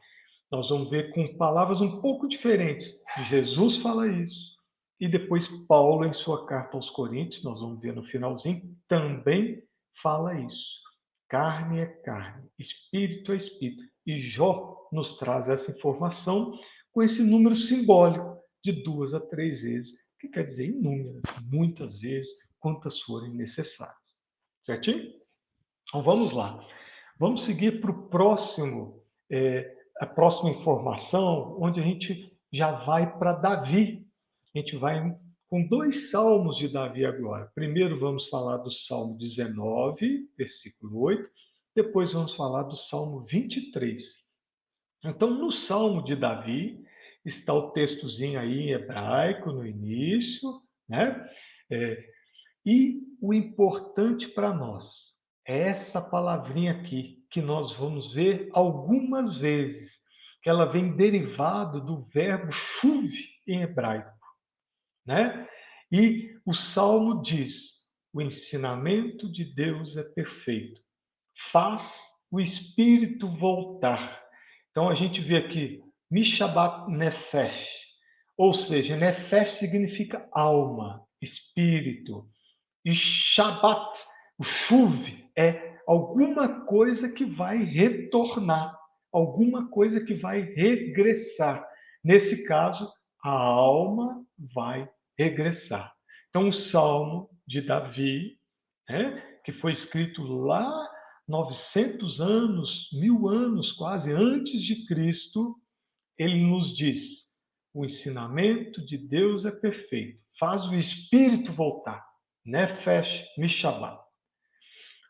Nós 0.51 0.69
vamos 0.69 0.89
ver 0.89 1.12
com 1.13 1.36
palavras 1.36 1.81
um 1.81 2.00
pouco 2.00 2.27
diferentes. 2.27 2.97
Jesus 3.24 3.77
fala 3.77 4.07
isso. 4.07 4.55
E 5.00 5.07
depois 5.07 5.47
Paulo, 5.67 6.05
em 6.05 6.13
sua 6.13 6.45
carta 6.45 6.77
aos 6.77 6.89
Coríntios, 6.89 7.43
nós 7.43 7.59
vamos 7.59 7.79
ver 7.81 7.93
no 7.93 8.03
finalzinho, 8.03 8.75
também 8.88 9.62
fala 10.01 10.39
isso. 10.39 10.79
Carne 11.29 11.79
é 11.79 11.86
carne, 11.86 12.50
espírito 12.57 13.33
é 13.33 13.36
espírito. 13.36 13.83
E 14.05 14.21
Jó 14.21 14.88
nos 14.91 15.17
traz 15.17 15.50
essa 15.50 15.71
informação 15.71 16.57
com 16.93 17.03
esse 17.03 17.21
número 17.21 17.55
simbólico 17.55 18.38
de 18.74 18.83
duas 18.83 19.13
a 19.13 19.19
três 19.19 19.62
vezes, 19.62 19.93
que 20.19 20.27
quer 20.27 20.43
dizer 20.43 20.67
inúmeras, 20.67 21.24
muitas 21.50 22.00
vezes, 22.00 22.29
quantas 22.59 23.00
forem 23.00 23.33
necessárias. 23.33 23.95
Certinho? 24.62 25.13
Então 25.88 26.03
vamos 26.03 26.33
lá. 26.33 26.59
Vamos 27.17 27.43
seguir 27.43 27.79
para 27.79 27.91
o 27.91 28.09
próximo, 28.09 29.01
é, 29.29 29.74
a 30.00 30.05
próxima 30.05 30.50
informação, 30.50 31.57
onde 31.62 31.79
a 31.79 31.83
gente 31.83 32.38
já 32.51 32.71
vai 32.83 33.17
para 33.17 33.33
Davi. 33.33 34.05
A 34.53 34.59
gente 34.59 34.75
vai 34.75 35.15
com 35.50 35.65
dois 35.65 36.12
salmos 36.12 36.57
de 36.57 36.67
Davi 36.67 37.05
agora. 37.05 37.50
Primeiro 37.55 37.97
vamos 37.97 38.27
falar 38.27 38.57
do 38.57 38.71
Salmo 38.71 39.17
19, 39.17 40.29
versículo 40.38 41.00
8. 41.00 41.29
Depois 41.74 42.12
vamos 42.12 42.36
falar 42.36 42.63
do 42.63 42.75
Salmo 42.75 43.21
23. 43.21 44.03
Então, 45.05 45.29
no 45.29 45.51
Salmo 45.51 46.03
de 46.03 46.15
Davi, 46.15 46.83
está 47.27 47.53
o 47.53 47.72
textozinho 47.72 48.39
aí 48.39 48.69
em 48.69 48.72
hebraico 48.72 49.51
no 49.51 49.65
início, 49.65 50.62
né? 50.88 51.29
É, 51.69 52.03
e 52.65 53.01
o 53.22 53.34
importante 53.34 54.27
para 54.27 54.53
nós 54.53 55.13
é 55.46 55.69
essa 55.69 56.01
palavrinha 56.01 56.72
aqui, 56.72 57.25
que 57.29 57.41
nós 57.41 57.74
vamos 57.74 58.13
ver 58.13 58.50
algumas 58.53 59.38
vezes, 59.38 60.01
que 60.41 60.50
ela 60.50 60.65
vem 60.65 60.96
derivado 60.96 61.81
do 61.81 62.01
verbo 62.01 62.51
chuve 62.51 63.27
em 63.46 63.62
hebraico, 63.62 64.17
né? 65.05 65.48
E 65.91 66.38
o 66.46 66.53
salmo 66.53 67.22
diz: 67.22 67.77
o 68.13 68.22
ensinamento 68.22 69.29
de 69.29 69.43
Deus 69.43 69.98
é 69.98 70.03
perfeito, 70.03 70.81
faz 71.51 72.07
o 72.31 72.39
espírito 72.39 73.27
voltar. 73.29 74.22
Então 74.72 74.89
a 74.89 74.96
gente 74.96 75.22
vê 75.22 75.38
aqui 75.38 75.81
Mishabat 76.10 76.90
Nefesh, 76.90 77.68
ou 78.38 78.54
seja, 78.54 78.96
Nefesh 78.96 79.52
significa 79.52 80.28
alma, 80.32 81.06
espírito. 81.22 82.30
E 82.86 82.94
Shabat, 82.94 84.00
o 84.38 84.44
chuve, 84.44 85.30
é 85.36 85.80
alguma 85.86 86.66
coisa 86.66 87.10
que 87.10 87.26
vai 87.26 87.64
retornar, 87.64 88.78
alguma 89.12 89.70
coisa 89.70 90.00
que 90.00 90.14
vai 90.14 90.42
regressar. 90.42 91.68
Nesse 92.04 92.46
caso, 92.46 92.92
a 93.24 93.32
alma 93.32 94.24
vai 94.38 94.90
regressar. 95.18 95.94
Então, 96.30 96.50
o 96.50 96.54
Salmo 96.54 97.30
de 97.46 97.62
Davi, 97.62 98.38
né, 98.88 99.22
que 99.44 99.52
foi 99.52 99.74
escrito 99.74 100.24
lá 100.24 100.90
900 101.28 102.22
anos, 102.22 102.90
mil 102.94 103.28
anos 103.28 103.72
quase 103.74 104.12
antes 104.12 104.62
de 104.62 104.86
Cristo, 104.86 105.58
ele 106.17 106.41
nos 106.41 106.75
diz: 106.75 107.27
o 107.74 107.86
ensinamento 107.86 108.86
de 108.86 108.97
Deus 108.97 109.45
é 109.45 109.51
perfeito, 109.51 110.21
faz 110.39 110.65
o 110.65 110.75
espírito 110.75 111.51
voltar. 111.51 112.05
Nefesh 112.45 113.25
Mishabá. 113.38 114.01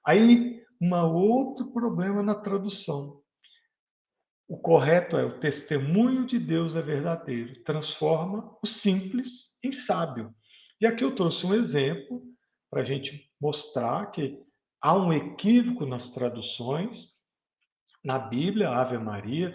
Aí, 0.04 0.60
um 0.82 0.94
outro 0.96 1.72
problema 1.72 2.24
na 2.24 2.34
tradução. 2.34 3.22
O 4.48 4.58
correto 4.58 5.18
é 5.18 5.26
o 5.26 5.40
testemunho 5.40 6.26
de 6.26 6.40
Deus 6.40 6.76
é 6.76 6.82
verdadeiro, 6.82 7.62
transforma 7.64 8.58
o 8.64 8.66
simples 8.66 9.54
em 9.64 9.72
sábio. 9.72 10.34
E 10.80 10.88
aqui 10.88 11.04
eu 11.04 11.14
trouxe 11.14 11.46
um 11.46 11.54
exemplo 11.54 12.24
para 12.70 12.82
a 12.82 12.86
gente 12.86 13.30
mostrar 13.40 14.10
que 14.12 14.42
há 14.82 14.96
um 14.96 15.12
equívoco 15.12 15.86
nas 15.86 16.10
traduções. 16.12 17.14
Na 18.04 18.18
Bíblia, 18.18 18.70
Ave 18.70 18.98
Maria, 18.98 19.54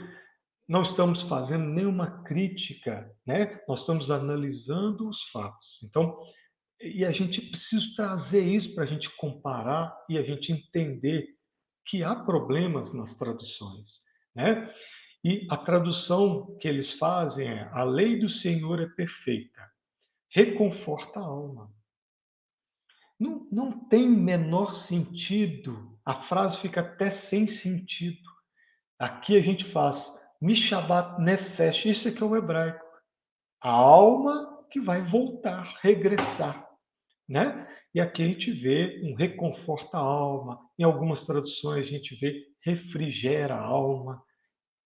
não 0.72 0.80
estamos 0.80 1.20
fazendo 1.20 1.66
nenhuma 1.66 2.22
crítica, 2.22 3.14
né? 3.26 3.60
Nós 3.68 3.80
estamos 3.80 4.10
analisando 4.10 5.06
os 5.06 5.22
fatos. 5.24 5.78
Então, 5.82 6.18
e 6.80 7.04
a 7.04 7.10
gente 7.10 7.42
precisa 7.42 7.84
trazer 7.94 8.42
isso 8.42 8.74
para 8.74 8.84
a 8.84 8.86
gente 8.86 9.14
comparar 9.18 9.94
e 10.08 10.16
a 10.16 10.22
gente 10.22 10.50
entender 10.50 11.28
que 11.84 12.02
há 12.02 12.16
problemas 12.16 12.90
nas 12.90 13.14
traduções, 13.14 14.00
né? 14.34 14.74
E 15.22 15.46
a 15.50 15.58
tradução 15.58 16.56
que 16.58 16.66
eles 16.66 16.94
fazem 16.94 17.48
é: 17.48 17.68
a 17.70 17.84
lei 17.84 18.18
do 18.18 18.30
Senhor 18.30 18.80
é 18.80 18.86
perfeita, 18.86 19.70
reconforta 20.30 21.20
a 21.20 21.22
alma. 21.22 21.70
Não, 23.20 23.46
não 23.52 23.88
tem 23.90 24.08
menor 24.08 24.74
sentido, 24.74 26.00
a 26.02 26.22
frase 26.22 26.56
fica 26.56 26.80
até 26.80 27.10
sem 27.10 27.46
sentido. 27.46 28.26
Aqui 28.98 29.36
a 29.36 29.42
gente 29.42 29.66
faz 29.66 30.21
Mishabat 30.42 31.22
Nefesh, 31.22 31.86
isso 31.86 32.08
aqui 32.08 32.20
é 32.20 32.26
o 32.26 32.36
hebraico. 32.36 32.84
A 33.62 33.70
alma 33.70 34.66
que 34.72 34.80
vai 34.80 35.00
voltar, 35.00 35.78
regressar, 35.80 36.68
né? 37.28 37.68
E 37.94 38.00
aqui 38.00 38.24
a 38.24 38.26
gente 38.26 38.50
vê 38.50 39.00
um 39.04 39.14
reconforta 39.14 39.96
a 39.96 40.00
alma. 40.00 40.58
Em 40.76 40.82
algumas 40.82 41.24
traduções 41.24 41.86
a 41.86 41.88
gente 41.88 42.16
vê 42.16 42.44
refrigera 42.60 43.54
a 43.54 43.62
alma. 43.62 44.20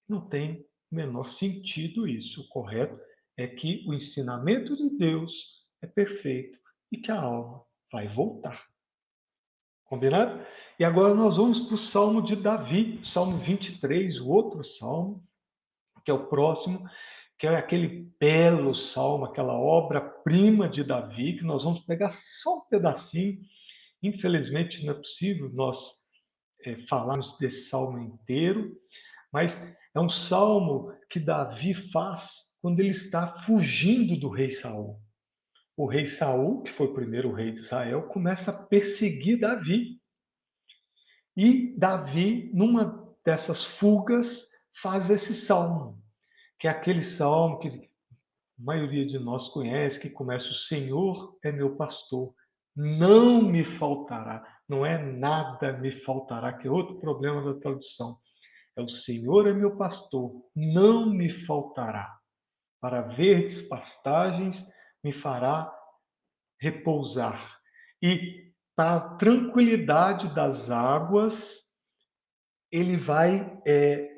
Não 0.06 0.28
tem 0.28 0.62
menor 0.92 1.30
sentido 1.30 2.06
isso. 2.06 2.42
O 2.42 2.48
correto 2.48 3.00
é 3.34 3.46
que 3.46 3.82
o 3.88 3.94
ensinamento 3.94 4.76
de 4.76 4.90
Deus 4.98 5.32
é 5.80 5.86
perfeito 5.86 6.58
e 6.92 6.98
que 6.98 7.10
a 7.10 7.18
alma 7.18 7.62
vai 7.90 8.06
voltar. 8.06 8.62
Combinado? 9.86 10.44
E 10.78 10.84
agora 10.84 11.14
nós 11.14 11.38
vamos 11.38 11.60
para 11.60 11.76
o 11.76 11.78
Salmo 11.78 12.20
de 12.20 12.36
Davi, 12.36 13.00
Salmo 13.06 13.38
23, 13.38 14.20
o 14.20 14.28
outro 14.28 14.62
salmo, 14.62 15.25
que 16.06 16.10
é 16.12 16.14
o 16.14 16.28
próximo, 16.28 16.88
que 17.36 17.48
é 17.48 17.56
aquele 17.56 18.08
belo 18.18 18.74
salmo, 18.76 19.24
aquela 19.24 19.54
obra-prima 19.54 20.68
de 20.68 20.84
Davi, 20.84 21.36
que 21.36 21.44
nós 21.44 21.64
vamos 21.64 21.80
pegar 21.80 22.10
só 22.10 22.58
um 22.58 22.60
pedacinho. 22.60 23.40
Infelizmente 24.00 24.86
não 24.86 24.92
é 24.92 24.96
possível 24.96 25.50
nós 25.52 25.78
é, 26.64 26.76
falarmos 26.88 27.36
desse 27.38 27.68
salmo 27.68 27.98
inteiro, 27.98 28.72
mas 29.32 29.60
é 29.92 30.00
um 30.00 30.08
salmo 30.08 30.94
que 31.10 31.18
Davi 31.18 31.74
faz 31.74 32.44
quando 32.62 32.78
ele 32.78 32.90
está 32.90 33.38
fugindo 33.40 34.16
do 34.16 34.28
rei 34.28 34.52
Saul. 34.52 35.00
O 35.76 35.86
rei 35.86 36.06
Saul, 36.06 36.62
que 36.62 36.70
foi 36.70 36.86
o 36.86 36.94
primeiro 36.94 37.32
rei 37.32 37.50
de 37.50 37.60
Israel, 37.60 38.04
começa 38.04 38.52
a 38.52 38.56
perseguir 38.56 39.40
Davi. 39.40 40.00
E 41.36 41.76
Davi, 41.76 42.50
numa 42.54 43.04
dessas 43.24 43.64
fugas, 43.64 44.46
faz 44.82 45.08
esse 45.10 45.34
salmo, 45.34 46.02
que 46.58 46.68
é 46.68 46.70
aquele 46.70 47.02
salmo 47.02 47.58
que 47.58 47.68
a 47.68 47.72
maioria 48.58 49.06
de 49.06 49.18
nós 49.18 49.48
conhece, 49.48 50.00
que 50.00 50.10
começa: 50.10 50.48
O 50.50 50.54
Senhor 50.54 51.36
é 51.42 51.50
meu 51.50 51.76
pastor, 51.76 52.34
não 52.74 53.42
me 53.42 53.64
faltará, 53.64 54.44
não 54.68 54.84
é 54.84 55.02
nada 55.02 55.72
me 55.78 55.92
faltará, 56.02 56.52
que 56.52 56.68
é 56.68 56.70
outro 56.70 56.98
problema 57.00 57.42
da 57.42 57.58
tradução. 57.58 58.18
É 58.76 58.82
o 58.82 58.88
Senhor 58.88 59.46
é 59.46 59.52
meu 59.54 59.76
pastor, 59.76 60.32
não 60.54 61.08
me 61.08 61.30
faltará. 61.30 62.14
Para 62.78 63.00
verdes 63.00 63.62
pastagens 63.62 64.66
me 65.02 65.12
fará 65.12 65.72
repousar. 66.60 67.58
E 68.02 68.52
para 68.74 68.96
a 68.96 69.16
tranquilidade 69.16 70.34
das 70.34 70.70
águas, 70.70 71.62
ele 72.70 72.98
vai 72.98 73.58
é, 73.66 74.15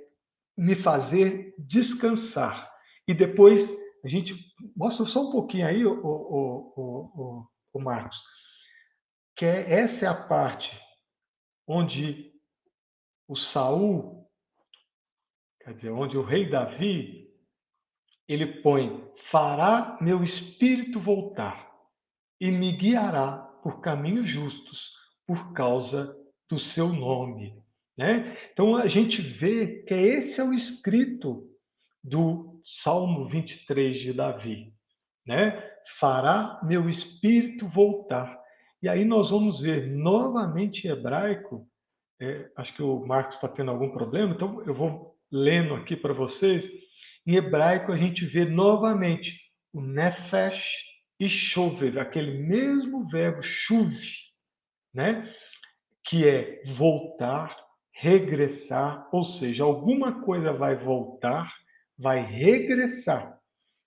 me 0.58 0.74
fazer 0.74 1.54
descansar. 1.56 2.68
E 3.06 3.14
depois 3.14 3.70
a 4.04 4.08
gente 4.08 4.34
mostra 4.76 5.06
só 5.06 5.28
um 5.28 5.30
pouquinho 5.30 5.66
aí, 5.66 5.86
o, 5.86 5.92
o, 5.92 6.72
o, 6.76 7.48
o 7.74 7.80
Marcos, 7.80 8.18
que 9.36 9.44
é, 9.44 9.72
essa 9.72 10.06
é 10.06 10.08
a 10.08 10.14
parte 10.14 10.76
onde 11.64 12.32
o 13.28 13.36
Saul, 13.36 14.28
quer 15.60 15.74
dizer, 15.74 15.90
onde 15.90 16.18
o 16.18 16.24
rei 16.24 16.50
Davi, 16.50 17.28
ele 18.26 18.60
põe: 18.60 19.12
fará 19.30 19.96
meu 20.00 20.24
espírito 20.24 20.98
voltar 20.98 21.72
e 22.40 22.50
me 22.50 22.72
guiará 22.72 23.38
por 23.62 23.80
caminhos 23.80 24.28
justos 24.28 24.90
por 25.24 25.52
causa 25.52 26.16
do 26.48 26.58
seu 26.58 26.88
nome. 26.88 27.62
Né? 27.98 28.36
Então 28.52 28.76
a 28.76 28.86
gente 28.86 29.20
vê 29.20 29.82
que 29.82 29.92
esse 29.92 30.40
é 30.40 30.44
o 30.44 30.54
escrito 30.54 31.50
do 32.02 32.60
Salmo 32.64 33.26
23 33.26 33.98
de 33.98 34.12
Davi. 34.12 34.72
Né? 35.26 35.62
Fará 35.98 36.60
meu 36.62 36.88
espírito 36.88 37.66
voltar 37.66 38.38
e 38.80 38.88
aí 38.88 39.04
nós 39.04 39.30
vamos 39.30 39.60
ver 39.60 39.88
novamente 39.88 40.86
em 40.86 40.90
hebraico, 40.90 41.68
é, 42.20 42.48
acho 42.56 42.72
que 42.74 42.82
o 42.82 43.04
Marcos 43.04 43.34
está 43.34 43.48
tendo 43.48 43.72
algum 43.72 43.90
problema, 43.90 44.32
então 44.32 44.62
eu 44.64 44.72
vou 44.72 45.16
lendo 45.30 45.74
aqui 45.74 45.96
para 45.96 46.12
vocês. 46.12 46.70
Em 47.26 47.34
hebraico 47.34 47.90
a 47.90 47.96
gente 47.96 48.24
vê 48.24 48.44
novamente 48.44 49.36
o 49.72 49.80
nefesh 49.80 50.62
e 51.18 51.28
chover, 51.28 51.98
aquele 51.98 52.38
mesmo 52.38 53.04
verbo 53.04 53.42
chuve, 53.42 54.12
né? 54.94 55.28
que 56.04 56.26
é 56.26 56.62
voltar, 56.64 57.56
regressar, 58.00 59.08
ou 59.10 59.24
seja, 59.24 59.64
alguma 59.64 60.22
coisa 60.22 60.52
vai 60.52 60.76
voltar, 60.76 61.52
vai 61.98 62.22
regressar. 62.22 63.40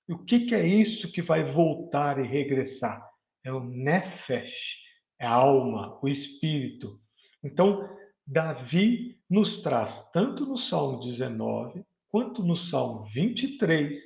E 0.07 0.13
o 0.13 0.19
que, 0.25 0.47
que 0.47 0.53
é 0.53 0.67
isso 0.67 1.09
que 1.13 1.21
vai 1.21 1.49
voltar 1.53 2.19
e 2.19 2.27
regressar? 2.27 3.09
É 3.41 3.53
o 3.53 3.61
nefesh, 3.61 4.79
é 5.17 5.25
a 5.25 5.31
alma, 5.31 5.97
o 6.01 6.09
espírito. 6.09 6.99
Então, 7.41 7.89
Davi 8.27 9.17
nos 9.29 9.61
traz, 9.61 10.05
tanto 10.11 10.45
no 10.45 10.57
Salmo 10.57 10.99
19 10.99 11.85
quanto 12.09 12.43
no 12.43 12.57
Salmo 12.57 13.05
23, 13.05 13.97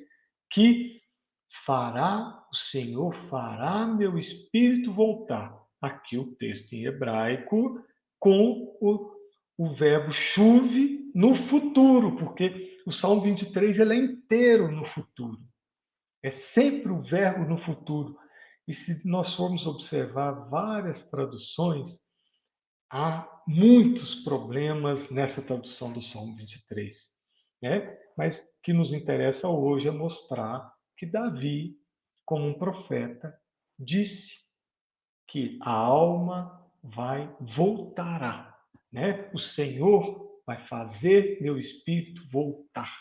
que 0.52 1.02
fará, 1.66 2.46
o 2.52 2.56
Senhor 2.56 3.16
fará 3.28 3.88
meu 3.88 4.20
espírito 4.20 4.94
voltar. 4.94 5.60
Aqui 5.82 6.16
o 6.16 6.36
texto 6.36 6.74
em 6.74 6.86
hebraico, 6.86 7.84
com 8.20 8.78
o, 8.80 9.15
o 9.58 9.70
verbo 9.70 10.12
chuve 10.12 11.12
no 11.14 11.36
futuro, 11.36 12.16
porque 12.18 12.78
o 12.86 12.92
Salmo 12.92 13.22
23 13.22 13.80
ele 13.80 13.94
é 13.94 13.98
inteiro 13.98 14.72
no 14.72 14.86
futuro. 14.86 15.40
É 16.22 16.30
sempre 16.30 16.92
o 16.92 17.00
verbo 17.00 17.46
no 17.46 17.58
futuro. 17.58 18.18
E 18.68 18.74
se 18.74 19.08
nós 19.08 19.34
formos 19.34 19.66
observar 19.66 20.32
várias 20.50 21.06
traduções, 21.10 22.00
há 22.92 23.28
muitos 23.48 24.16
problemas 24.16 25.10
nessa 25.10 25.42
tradução 25.42 25.92
do 25.92 26.02
Salmo 26.02 26.36
23, 26.36 26.98
né? 27.62 27.98
Mas 28.18 28.40
o 28.40 28.44
que 28.64 28.74
nos 28.74 28.94
interessa 28.94 29.48
hoje 29.48 29.88
é 29.88 29.92
mostrar 29.92 30.74
que 30.98 31.06
Davi, 31.06 31.78
como 32.26 32.48
um 32.48 32.58
profeta, 32.58 33.38
disse 33.78 34.34
que 35.28 35.60
a 35.62 35.72
alma 35.72 36.66
vai 36.82 37.36
voltará, 37.40 38.55
né? 38.96 39.30
O 39.34 39.40
Senhor 39.40 40.42
vai 40.48 40.66
fazer 40.68 41.40
meu 41.42 41.60
espírito 41.60 42.22
voltar, 42.32 42.92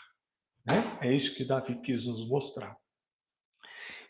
né? 0.65 0.99
É 1.01 1.13
isso 1.13 1.33
que 1.33 1.43
Davi 1.43 1.81
quis 1.81 2.05
nos 2.05 2.27
mostrar. 2.27 2.77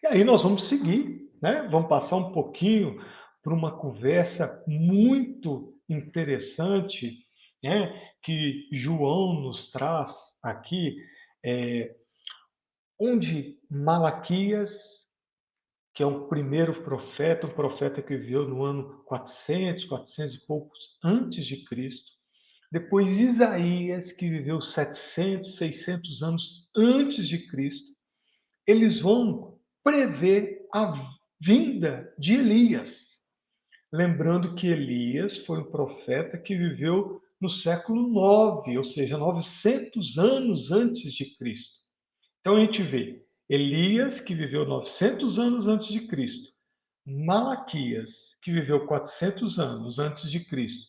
E 0.03 0.07
aí 0.07 0.23
nós 0.23 0.43
vamos 0.43 0.65
seguir 0.65 1.25
né? 1.41 1.67
Vamos 1.69 1.87
passar 1.89 2.15
um 2.15 2.31
pouquinho 2.31 2.99
por 3.43 3.53
uma 3.53 3.77
conversa 3.77 4.63
muito 4.67 5.77
interessante 5.87 7.19
né? 7.63 8.11
que 8.23 8.67
João 8.71 9.41
nos 9.41 9.71
traz 9.71 10.11
aqui, 10.41 10.97
é, 11.43 11.95
onde 12.99 13.59
Malaquias, 13.69 14.75
que 15.95 16.03
é 16.03 16.05
o 16.05 16.27
primeiro 16.27 16.83
profeta, 16.83 17.47
um 17.47 17.55
profeta 17.55 18.01
que 18.01 18.17
viveu 18.17 18.45
no 18.45 18.63
ano 18.63 19.01
400, 19.05 19.85
400 19.85 20.35
e 20.35 20.45
poucos 20.45 20.77
antes 21.01 21.45
de 21.45 21.63
Cristo, 21.63 22.11
depois 22.69 23.15
Isaías, 23.15 24.11
que 24.11 24.29
viveu 24.29 24.59
700, 24.61 25.55
600 25.55 26.21
anos 26.21 26.69
antes 26.75 27.25
de 27.29 27.47
Cristo, 27.47 27.93
eles 28.67 28.99
vão 28.99 29.57
prever 29.81 30.67
a 30.73 31.09
vinda 31.39 32.13
de 32.19 32.33
Elias. 32.33 33.21
Lembrando 33.93 34.55
que 34.55 34.67
Elias 34.67 35.37
foi 35.37 35.59
um 35.59 35.71
profeta 35.71 36.37
que 36.37 36.57
viveu 36.57 37.21
no 37.39 37.49
século 37.49 38.07
9, 38.07 38.77
ou 38.77 38.83
seja, 38.83 39.17
900 39.17 40.17
anos 40.17 40.71
antes 40.71 41.13
de 41.13 41.37
Cristo. 41.37 41.79
Então 42.41 42.57
a 42.57 42.59
gente 42.59 42.83
vê 42.83 43.24
Elias, 43.49 44.19
que 44.19 44.33
viveu 44.33 44.65
900 44.65 45.37
anos 45.37 45.67
antes 45.67 45.87
de 45.87 46.07
Cristo, 46.07 46.51
Malaquias, 47.05 48.35
que 48.41 48.51
viveu 48.51 48.87
400 48.87 49.59
anos 49.59 49.99
antes 49.99 50.31
de 50.31 50.43
Cristo, 50.43 50.87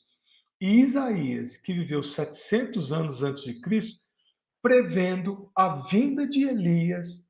e 0.60 0.80
Isaías, 0.80 1.56
que 1.58 1.72
viveu 1.72 2.02
700 2.02 2.92
anos 2.92 3.22
antes 3.22 3.44
de 3.44 3.60
Cristo, 3.60 4.00
prevendo 4.62 5.50
a 5.54 5.86
vinda 5.88 6.26
de 6.26 6.44
Elias 6.44 7.26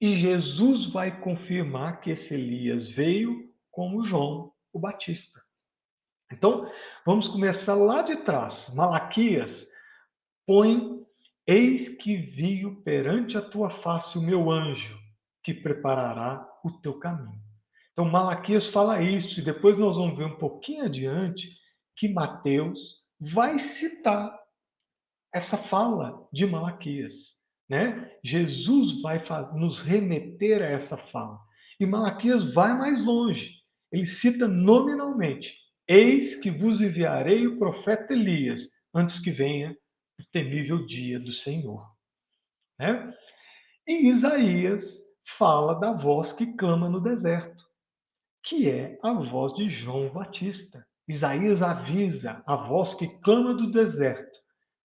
e 0.00 0.14
Jesus 0.14 0.86
vai 0.86 1.20
confirmar 1.20 2.00
que 2.00 2.10
esse 2.10 2.32
Elias 2.32 2.88
veio 2.88 3.52
como 3.70 4.04
João 4.04 4.52
o 4.72 4.78
Batista. 4.78 5.42
Então, 6.32 6.70
vamos 7.04 7.28
começar 7.28 7.74
lá 7.74 8.02
de 8.02 8.16
trás. 8.16 8.72
Malaquias 8.72 9.66
põe: 10.46 10.99
Eis 11.50 11.88
que 11.88 12.16
viu 12.16 12.80
perante 12.84 13.36
a 13.36 13.42
tua 13.42 13.70
face 13.70 14.16
o 14.16 14.22
meu 14.22 14.52
anjo, 14.52 14.96
que 15.42 15.52
preparará 15.52 16.48
o 16.62 16.70
teu 16.70 16.96
caminho. 17.00 17.42
Então, 17.90 18.04
Malaquias 18.04 18.68
fala 18.68 19.02
isso, 19.02 19.40
e 19.40 19.42
depois 19.42 19.76
nós 19.76 19.96
vamos 19.96 20.16
ver 20.16 20.26
um 20.26 20.38
pouquinho 20.38 20.84
adiante 20.84 21.50
que 21.96 22.06
Mateus 22.06 22.78
vai 23.20 23.58
citar 23.58 24.32
essa 25.34 25.56
fala 25.56 26.24
de 26.32 26.46
Malaquias. 26.46 27.36
Né? 27.68 28.08
Jesus 28.22 29.02
vai 29.02 29.20
nos 29.52 29.80
remeter 29.80 30.62
a 30.62 30.66
essa 30.66 30.96
fala. 30.96 31.36
E 31.80 31.84
Malaquias 31.84 32.54
vai 32.54 32.78
mais 32.78 33.04
longe. 33.04 33.56
Ele 33.90 34.06
cita 34.06 34.46
nominalmente: 34.46 35.52
Eis 35.88 36.36
que 36.36 36.48
vos 36.48 36.80
enviarei 36.80 37.48
o 37.48 37.58
profeta 37.58 38.12
Elias, 38.12 38.68
antes 38.94 39.18
que 39.18 39.32
venha 39.32 39.76
o 40.20 40.30
temível 40.32 40.84
dia 40.86 41.18
do 41.18 41.32
Senhor. 41.32 41.90
Né? 42.78 43.14
E 43.86 44.08
Isaías 44.08 45.02
fala 45.24 45.74
da 45.74 45.92
voz 45.92 46.32
que 46.32 46.54
clama 46.54 46.88
no 46.88 47.00
deserto, 47.00 47.64
que 48.44 48.68
é 48.68 48.98
a 49.02 49.12
voz 49.12 49.54
de 49.54 49.68
João 49.70 50.10
Batista. 50.10 50.86
Isaías 51.08 51.62
avisa 51.62 52.42
a 52.46 52.56
voz 52.56 52.94
que 52.94 53.08
clama 53.20 53.54
do 53.54 53.70
deserto: 53.70 54.38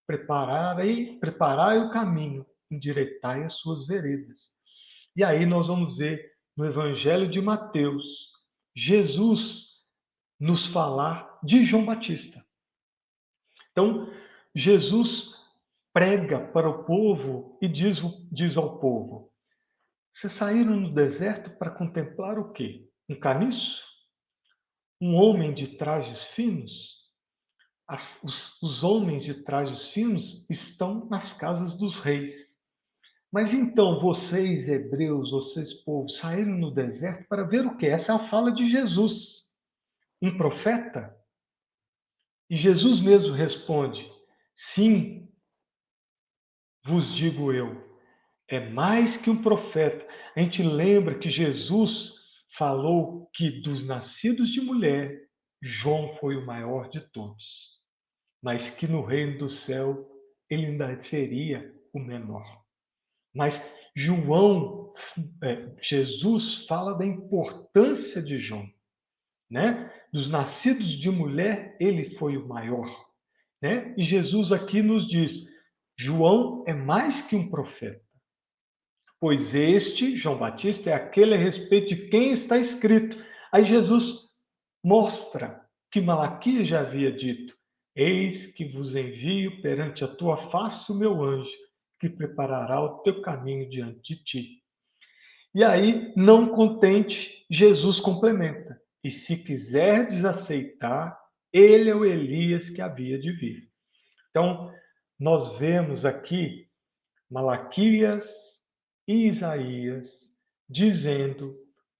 preparai, 0.08 1.18
preparai 1.20 1.80
o 1.80 1.92
caminho, 1.92 2.46
endireitai 2.72 3.44
as 3.44 3.54
suas 3.54 3.86
veredas. 3.86 4.54
E 5.16 5.24
aí 5.24 5.46
nós 5.46 5.68
vamos 5.68 5.98
ver 5.98 6.34
no 6.56 6.66
Evangelho 6.66 7.30
de 7.30 7.42
Mateus 7.42 8.34
Jesus 8.76 9.68
nos 10.40 10.68
falar 10.68 11.40
de 11.44 11.64
João 11.64 11.86
Batista. 11.86 12.46
Então, 13.72 14.10
Jesus 14.56 15.36
prega 15.94 16.40
para 16.40 16.70
o 16.70 16.86
povo 16.86 17.58
e 17.62 17.68
diz, 17.68 18.00
diz 18.32 18.56
ao 18.56 18.80
povo: 18.80 19.30
Vocês 20.14 20.32
saíram 20.32 20.78
no 20.78 20.94
deserto 20.94 21.50
para 21.58 21.70
contemplar 21.72 22.40
o 22.40 22.54
quê? 22.54 22.90
Um 23.10 23.20
caniço? 23.20 23.84
Um 25.02 25.14
homem 25.16 25.54
de 25.54 25.76
trajes 25.76 26.24
finos? 26.24 26.96
As, 27.86 28.24
os, 28.24 28.62
os 28.64 28.84
homens 28.84 29.26
de 29.26 29.44
trajes 29.44 29.90
finos 29.90 30.48
estão 30.50 31.06
nas 31.10 31.34
casas 31.34 31.74
dos 31.74 32.00
reis. 32.00 32.56
Mas 33.30 33.54
então 33.54 34.00
vocês, 34.00 34.70
hebreus, 34.70 35.32
vocês, 35.32 35.74
povo, 35.74 36.08
saíram 36.08 36.58
no 36.58 36.72
deserto 36.72 37.28
para 37.28 37.44
ver 37.44 37.66
o 37.66 37.76
quê? 37.76 37.88
Essa 37.88 38.14
é 38.14 38.16
a 38.16 38.20
fala 38.20 38.54
de 38.54 38.70
Jesus, 38.70 39.50
um 40.22 40.38
profeta. 40.38 41.14
E 42.50 42.56
Jesus 42.56 43.02
mesmo 43.02 43.34
responde: 43.34 44.15
Sim, 44.56 45.28
vos 46.86 47.14
digo 47.14 47.52
eu, 47.52 47.84
é 48.48 48.70
mais 48.70 49.18
que 49.18 49.30
um 49.30 49.42
profeta. 49.42 50.08
A 50.36 50.40
gente 50.40 50.64
lembra 50.64 51.18
que 51.18 51.30
Jesus 51.30 52.14
falou 52.58 53.30
que 53.34 53.50
dos 53.62 53.86
nascidos 53.86 54.50
de 54.50 54.62
mulher, 54.62 55.28
João 55.62 56.08
foi 56.08 56.38
o 56.38 56.46
maior 56.46 56.90
de 56.90 57.02
todos, 57.02 57.44
mas 58.42 58.70
que 58.70 58.88
no 58.88 59.04
reino 59.04 59.40
do 59.40 59.50
céu 59.50 60.10
ele 60.50 60.68
ainda 60.68 61.02
seria 61.02 61.74
o 61.92 62.00
menor. 62.00 62.64
Mas 63.34 63.62
João, 63.96 64.94
é, 65.44 65.76
Jesus 65.82 66.66
fala 66.68 66.94
da 66.98 67.06
importância 67.06 68.22
de 68.22 68.40
João, 68.40 68.70
né? 69.50 69.92
Dos 70.14 70.30
nascidos 70.30 70.92
de 70.92 71.10
mulher, 71.10 71.76
ele 71.80 72.10
foi 72.12 72.38
o 72.38 72.48
maior, 72.48 73.05
né? 73.62 73.94
E 73.98 74.04
Jesus 74.04 74.52
aqui 74.52 74.82
nos 74.82 75.08
diz: 75.08 75.46
João 75.98 76.64
é 76.68 76.74
mais 76.74 77.22
que 77.22 77.36
um 77.36 77.50
profeta, 77.50 78.04
pois 79.20 79.56
este, 79.56 80.18
João 80.18 80.38
Batista, 80.38 80.90
é 80.90 80.94
aquele 80.94 81.36
a 81.36 81.38
respeito 81.38 81.96
de 81.96 82.08
quem 82.10 82.32
está 82.32 82.58
escrito. 82.58 83.18
Aí 83.52 83.66
Jesus 83.66 84.30
mostra 84.84 85.66
que 85.92 86.02
Malaquias 86.02 86.68
já 86.68 86.82
havia 86.82 87.12
dito: 87.12 87.56
Eis 87.96 88.48
que 88.48 88.66
vos 88.66 88.96
envio 88.96 89.62
perante 89.62 90.04
a 90.04 90.08
tua 90.08 90.36
face 90.36 90.92
o 90.92 90.96
meu 90.96 91.24
anjo, 91.24 91.50
que 92.00 92.10
preparará 92.10 92.82
o 92.82 93.00
teu 93.00 93.22
caminho 93.22 93.70
diante 93.70 94.16
de 94.16 94.24
ti. 94.24 94.66
E 95.54 95.64
aí, 95.64 96.12
não 96.18 96.50
contente, 96.50 97.46
Jesus 97.50 98.02
complementa: 98.02 98.78
E 99.02 99.10
se 99.10 99.38
quiserdes 99.38 100.26
aceitar, 100.26 101.18
ele 101.58 101.90
é 101.90 101.96
o 101.96 102.04
Elias 102.04 102.70
que 102.70 102.82
havia 102.82 103.18
de 103.18 103.32
vir. 103.32 103.72
Então, 104.30 104.74
nós 105.18 105.58
vemos 105.58 106.04
aqui 106.04 106.68
Malaquias 107.32 108.30
e 109.08 109.28
Isaías 109.28 110.30
dizendo 110.70 111.56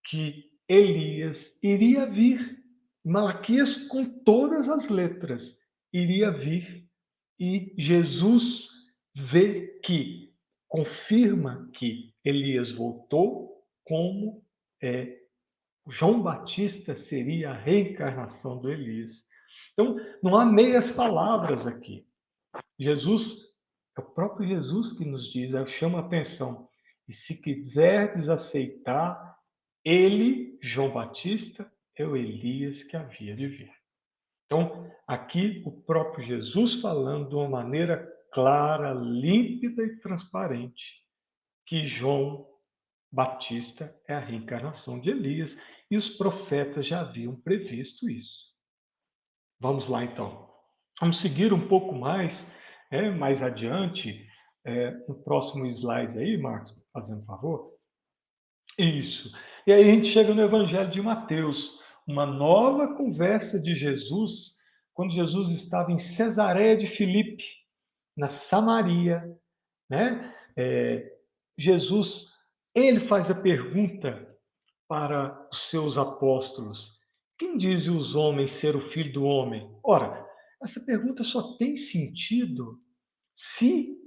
que 0.08 0.52
Elias 0.68 1.58
iria 1.64 2.06
vir. 2.06 2.64
Malaquias, 3.04 3.78
com 3.88 4.04
todas 4.24 4.68
as 4.68 4.90
letras, 4.90 5.58
iria 5.94 6.32
vir. 6.32 6.86
E 7.40 7.74
Jesus 7.78 8.70
vê 9.16 9.80
que, 9.84 10.34
confirma 10.68 11.70
que 11.74 12.14
Elias 12.26 12.72
voltou, 12.72 13.64
como 13.86 14.44
é, 14.82 15.18
João 15.88 16.22
Batista 16.22 16.98
seria 16.98 17.52
a 17.52 17.58
reencarnação 17.58 18.60
do 18.60 18.70
Elias. 18.72 19.24
Então, 19.78 20.00
não 20.24 20.38
há 20.38 20.46
meias 20.46 20.90
palavras 20.90 21.68
aqui. 21.68 22.08
Jesus, 22.80 23.46
é 23.98 24.02
o 24.02 24.06
próprio 24.06 24.48
Jesus 24.48 24.98
que 24.98 25.04
nos 25.04 25.32
diz, 25.32 25.54
eu 25.54 25.68
chamo 25.68 25.98
a 25.98 26.00
atenção. 26.00 26.70
E 27.08 27.14
se 27.14 27.36
quiserdes 27.36 28.30
aceitar, 28.30 29.38
ele, 29.84 30.58
João 30.62 30.92
Batista, 30.92 31.70
é 31.96 32.06
o 32.06 32.16
Elias 32.16 32.84
que 32.84 32.96
havia 32.96 33.36
de 33.36 33.48
vir. 33.48 33.72
Então, 34.46 34.90
aqui 35.06 35.62
o 35.66 35.72
próprio 35.72 36.24
Jesus 36.24 36.76
falando 36.76 37.30
de 37.30 37.36
uma 37.36 37.50
maneira 37.50 38.12
clara, 38.32 38.94
límpida 38.94 39.84
e 39.84 39.98
transparente, 39.98 41.04
que 41.66 41.86
João 41.86 42.48
Batista 43.12 43.96
é 44.08 44.14
a 44.14 44.20
reencarnação 44.20 45.00
de 45.00 45.10
Elias 45.10 45.58
e 45.90 45.98
os 45.98 46.10
profetas 46.10 46.86
já 46.88 47.02
haviam 47.02 47.36
previsto 47.36 48.10
isso. 48.10 48.55
Vamos 49.60 49.88
lá 49.88 50.04
então. 50.04 50.50
Vamos 51.00 51.18
seguir 51.18 51.54
um 51.54 51.68
pouco 51.68 51.94
mais 51.94 52.46
é, 52.92 53.10
mais 53.10 53.42
adiante, 53.42 54.26
é, 54.66 54.92
no 55.08 55.16
próximo 55.16 55.66
slide 55.68 56.18
aí, 56.18 56.38
Marcos, 56.38 56.74
fazendo 56.94 57.26
favor. 57.26 57.74
Isso. 58.78 59.32
E 59.66 59.72
aí 59.72 59.84
a 59.84 59.86
gente 59.86 60.08
chega 60.08 60.34
no 60.34 60.42
Evangelho 60.42 60.90
de 60.90 61.02
Mateus, 61.02 61.72
uma 62.08 62.26
nova 62.26 62.96
conversa 62.96 63.60
de 63.60 63.76
Jesus, 63.76 64.56
quando 64.94 65.14
Jesus 65.14 65.52
estava 65.52 65.92
em 65.92 66.00
Cesareia 66.00 66.78
de 66.78 66.88
Filipe, 66.88 67.44
na 68.16 68.30
Samaria, 68.30 69.24
né? 69.90 70.34
É, 70.56 71.12
Jesus, 71.58 72.28
ele 72.74 73.00
faz 73.00 73.30
a 73.30 73.36
pergunta 73.36 74.26
para 74.88 75.48
os 75.52 75.70
seus 75.70 75.98
apóstolos: 75.98 76.95
Quem 77.38 77.58
dizem 77.58 77.96
os 77.96 78.16
homens 78.16 78.52
ser 78.52 78.76
o 78.76 78.90
filho 78.90 79.12
do 79.12 79.24
homem? 79.24 79.70
Ora, 79.84 80.26
essa 80.64 80.80
pergunta 80.80 81.24
só 81.24 81.58
tem 81.58 81.76
sentido 81.76 82.82
se 83.36 83.98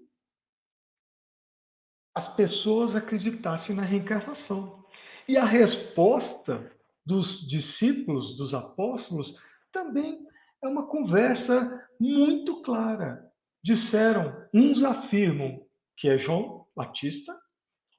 as 2.15 2.27
pessoas 2.27 2.97
acreditassem 2.97 3.77
na 3.77 3.83
reencarnação. 3.83 4.85
E 5.29 5.37
a 5.37 5.45
resposta 5.45 6.75
dos 7.05 7.47
discípulos, 7.47 8.37
dos 8.37 8.55
apóstolos, 8.55 9.37
também 9.71 10.27
é 10.63 10.69
uma 10.69 10.87
conversa 10.87 11.87
muito 12.01 12.63
clara. 12.63 13.31
Disseram, 13.63 14.35
uns 14.53 14.83
afirmam 14.83 15.65
que 15.97 16.09
é 16.09 16.17
João 16.17 16.67
Batista, 16.75 17.39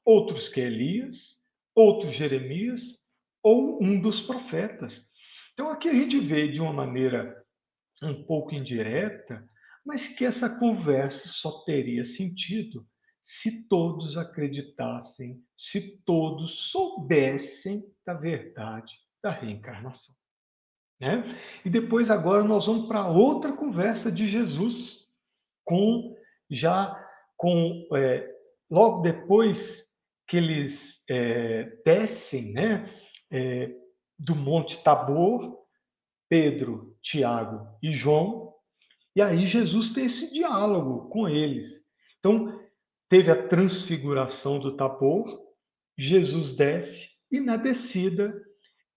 outros 0.04 0.50
que 0.50 0.60
é 0.60 0.66
Elias, 0.66 1.42
outros 1.76 2.16
Jeremias 2.16 2.82
ou 3.44 3.82
um 3.82 4.02
dos 4.02 4.22
profetas. 4.22 5.09
Então 5.60 5.72
aqui 5.72 5.90
a 5.90 5.94
gente 5.94 6.18
vê 6.22 6.48
de 6.48 6.62
uma 6.62 6.72
maneira 6.72 7.44
um 8.02 8.24
pouco 8.24 8.56
indireta 8.56 9.46
mas 9.86 10.08
que 10.08 10.24
essa 10.24 10.58
conversa 10.58 11.28
só 11.28 11.66
teria 11.66 12.06
sentido 12.06 12.88
se 13.22 13.68
todos 13.68 14.16
acreditassem, 14.16 15.44
se 15.58 16.02
todos 16.06 16.72
soubessem 16.72 17.84
da 18.06 18.14
verdade 18.14 18.94
da 19.22 19.32
reencarnação. 19.32 20.16
Né? 20.98 21.38
E 21.66 21.70
depois, 21.70 22.10
agora, 22.10 22.42
nós 22.42 22.66
vamos 22.66 22.88
para 22.88 23.10
outra 23.10 23.52
conversa 23.52 24.10
de 24.10 24.30
Jesus, 24.30 25.10
com 25.66 26.16
já 26.50 27.06
com 27.36 27.86
é, 27.98 28.34
logo 28.72 29.02
depois 29.02 29.84
que 30.26 30.38
eles 30.38 31.04
é, 31.10 31.64
descem 31.84 32.54
né, 32.54 32.90
é, 33.30 33.79
do 34.20 34.36
Monte 34.36 34.84
Tabor, 34.84 35.58
Pedro, 36.28 36.96
Tiago 37.02 37.66
e 37.82 37.94
João 37.94 38.50
e 39.16 39.22
aí 39.22 39.48
Jesus 39.48 39.90
tem 39.90 40.06
esse 40.06 40.32
diálogo 40.32 41.10
com 41.10 41.28
eles. 41.28 41.86
Então, 42.20 42.58
teve 43.10 43.30
a 43.30 43.48
transfiguração 43.50 44.60
do 44.60 44.78
Tabor, 44.78 45.26
Jesus 45.98 46.56
desce 46.56 47.10
e 47.32 47.40
na 47.40 47.58
descida 47.58 48.34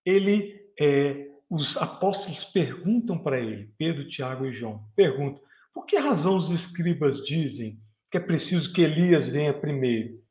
ele 0.04 0.60
é, 0.80 1.28
os 1.50 1.76
apóstolos 1.76 2.44
perguntam 2.44 3.18
para 3.18 3.40
ele, 3.40 3.74
Pedro, 3.76 4.08
Tiago 4.08 4.46
e 4.46 4.52
João, 4.52 4.84
perguntam: 4.94 5.42
por 5.74 5.86
que 5.86 5.96
razão 5.96 6.36
os 6.36 6.50
escribas 6.50 7.24
dizem 7.24 7.80
que 8.08 8.16
é 8.16 8.20
preciso 8.20 8.72
que 8.72 8.82
Elias 8.82 9.28
venha 9.28 9.52
primeiro? 9.52 10.22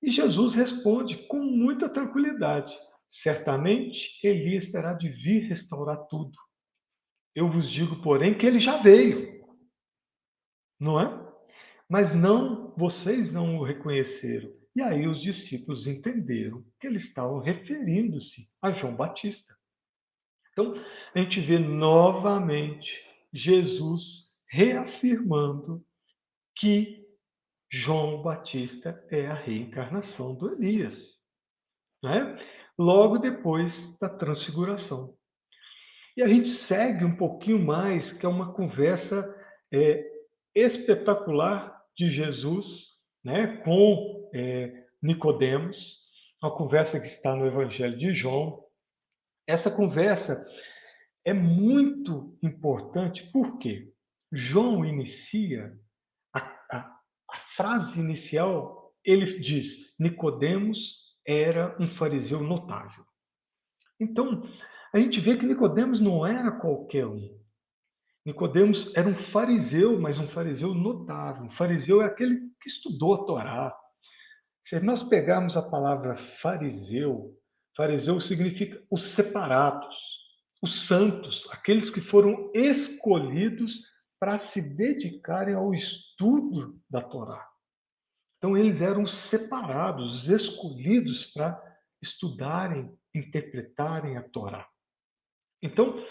E 0.00 0.10
Jesus 0.10 0.54
responde 0.54 1.18
com 1.26 1.38
muita 1.38 1.86
tranquilidade: 1.86 2.74
certamente 3.14 4.18
Elias 4.26 4.72
terá 4.72 4.92
de 4.92 5.08
vir 5.08 5.46
restaurar 5.46 5.96
tudo. 6.08 6.36
Eu 7.32 7.48
vos 7.48 7.70
digo, 7.70 8.02
porém, 8.02 8.36
que 8.36 8.44
ele 8.44 8.58
já 8.58 8.78
veio, 8.78 9.46
não 10.80 11.00
é? 11.00 11.32
Mas 11.88 12.12
não 12.12 12.74
vocês 12.76 13.30
não 13.30 13.58
o 13.58 13.62
reconheceram. 13.62 14.52
E 14.74 14.82
aí 14.82 15.06
os 15.06 15.22
discípulos 15.22 15.86
entenderam 15.86 16.64
que 16.80 16.88
eles 16.88 17.04
estavam 17.04 17.38
referindo-se 17.38 18.50
a 18.60 18.72
João 18.72 18.96
Batista. 18.96 19.56
Então, 20.50 20.74
a 21.14 21.18
gente 21.20 21.40
vê 21.40 21.56
novamente 21.56 23.00
Jesus 23.32 24.32
reafirmando 24.48 25.86
que 26.56 27.06
João 27.70 28.22
Batista 28.22 29.06
é 29.08 29.28
a 29.28 29.34
reencarnação 29.34 30.34
do 30.34 30.52
Elias, 30.52 31.22
né? 32.02 32.36
Logo 32.78 33.18
depois 33.18 33.96
da 33.98 34.08
transfiguração. 34.08 35.16
E 36.16 36.22
a 36.22 36.28
gente 36.28 36.48
segue 36.48 37.04
um 37.04 37.16
pouquinho 37.16 37.58
mais, 37.58 38.12
que 38.12 38.24
é 38.24 38.28
uma 38.28 38.52
conversa 38.52 39.34
é, 39.72 40.04
espetacular 40.54 41.82
de 41.96 42.10
Jesus 42.10 42.94
né, 43.24 43.58
com 43.58 44.30
é, 44.32 44.84
Nicodemos, 45.02 45.98
uma 46.42 46.54
conversa 46.54 47.00
que 47.00 47.06
está 47.06 47.34
no 47.34 47.46
Evangelho 47.46 47.98
de 47.98 48.12
João. 48.12 48.64
Essa 49.46 49.70
conversa 49.70 50.46
é 51.24 51.32
muito 51.32 52.38
importante 52.42 53.28
porque 53.32 53.92
João 54.32 54.84
inicia 54.84 55.76
a, 56.32 56.40
a, 56.70 56.78
a 57.30 57.36
frase 57.56 57.98
inicial, 57.98 58.94
ele 59.04 59.38
diz: 59.38 59.94
Nicodemos 59.98 61.03
era 61.26 61.76
um 61.80 61.88
fariseu 61.88 62.40
notável. 62.40 63.04
Então, 63.98 64.42
a 64.92 64.98
gente 64.98 65.20
vê 65.20 65.36
que 65.36 65.46
Nicodemos 65.46 66.00
não 66.00 66.26
era 66.26 66.52
qualquer 66.52 67.06
um. 67.06 67.40
Nicodemos 68.24 68.90
era 68.94 69.08
um 69.08 69.14
fariseu, 69.14 70.00
mas 70.00 70.18
um 70.18 70.26
fariseu 70.26 70.74
notável. 70.74 71.44
Um 71.44 71.50
fariseu 71.50 72.00
é 72.00 72.06
aquele 72.06 72.40
que 72.60 72.68
estudou 72.68 73.14
a 73.14 73.26
Torá. 73.26 73.76
Se 74.62 74.80
nós 74.80 75.02
pegarmos 75.02 75.56
a 75.56 75.62
palavra 75.62 76.16
fariseu, 76.40 77.38
fariseu 77.76 78.20
significa 78.20 78.82
os 78.90 79.04
separados, 79.04 79.94
os 80.62 80.86
santos, 80.86 81.46
aqueles 81.50 81.90
que 81.90 82.00
foram 82.00 82.50
escolhidos 82.54 83.82
para 84.18 84.38
se 84.38 84.62
dedicarem 84.62 85.54
ao 85.54 85.74
estudo 85.74 86.80
da 86.88 87.02
Torá. 87.02 87.46
Então 88.44 88.58
eles 88.58 88.82
eram 88.82 89.06
separados, 89.06 90.28
escolhidos 90.28 91.24
para 91.24 91.58
estudarem, 92.02 92.94
interpretarem 93.14 94.18
a 94.18 94.22
Torá. 94.22 94.68
Então, 95.62 96.06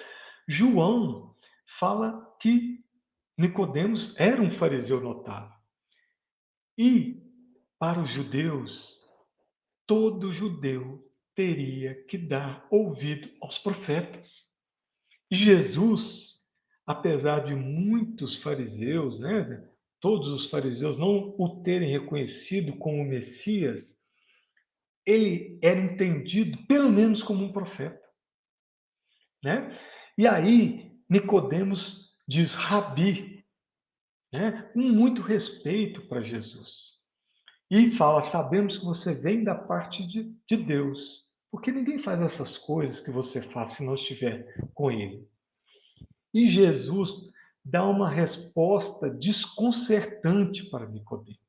João 0.48 1.38
fala 1.68 2.36
que 2.42 2.84
Nicodemos 3.38 4.20
era 4.20 4.42
um 4.42 4.50
fariseu 4.50 5.00
notável. 5.00 5.56
E 6.76 7.22
para 7.78 8.02
os 8.02 8.10
judeus, 8.10 9.00
todo 9.86 10.34
judeu 10.34 11.08
teria 11.36 12.04
que 12.06 12.18
dar 12.18 12.66
ouvido 12.72 13.30
aos 13.44 13.60
profetas. 13.60 14.44
E 15.30 15.36
Jesus, 15.36 16.44
apesar 16.84 17.44
de 17.44 17.54
muitos 17.54 18.36
fariseus, 18.36 19.20
né, 19.20 19.70
todos 20.04 20.28
os 20.28 20.50
fariseus 20.50 20.98
não 20.98 21.34
o 21.38 21.64
terem 21.64 21.90
reconhecido 21.90 22.76
como 22.76 23.06
Messias, 23.06 23.98
ele 25.06 25.58
era 25.62 25.80
entendido 25.80 26.58
pelo 26.68 26.92
menos 26.92 27.24
como 27.24 27.46
um 27.46 27.54
profeta, 27.54 28.04
né? 29.42 29.80
E 30.18 30.28
aí 30.28 30.92
Nicodemos 31.10 32.14
diz 32.28 32.54
Rabi, 32.54 33.46
né? 34.30 34.70
com 34.74 34.82
muito 34.82 35.22
respeito 35.22 36.02
para 36.10 36.22
Jesus. 36.22 37.00
E 37.72 37.92
fala: 37.92 38.22
Sabemos 38.22 38.78
que 38.78 38.84
você 38.84 39.14
vem 39.14 39.42
da 39.42 39.56
parte 39.56 40.06
de, 40.06 40.36
de 40.46 40.58
Deus, 40.58 41.26
porque 41.50 41.72
ninguém 41.72 41.98
faz 41.98 42.20
essas 42.22 42.58
coisas 42.58 43.00
que 43.00 43.10
você 43.10 43.42
faz 43.42 43.72
se 43.72 43.86
não 43.86 43.96
estiver 43.96 44.54
com 44.74 44.92
Ele. 44.92 45.26
E 46.34 46.46
Jesus 46.46 47.33
dá 47.64 47.86
uma 47.86 48.10
resposta 48.10 49.10
desconcertante 49.10 50.70
para 50.70 50.88
Nicodemos. 50.88 51.40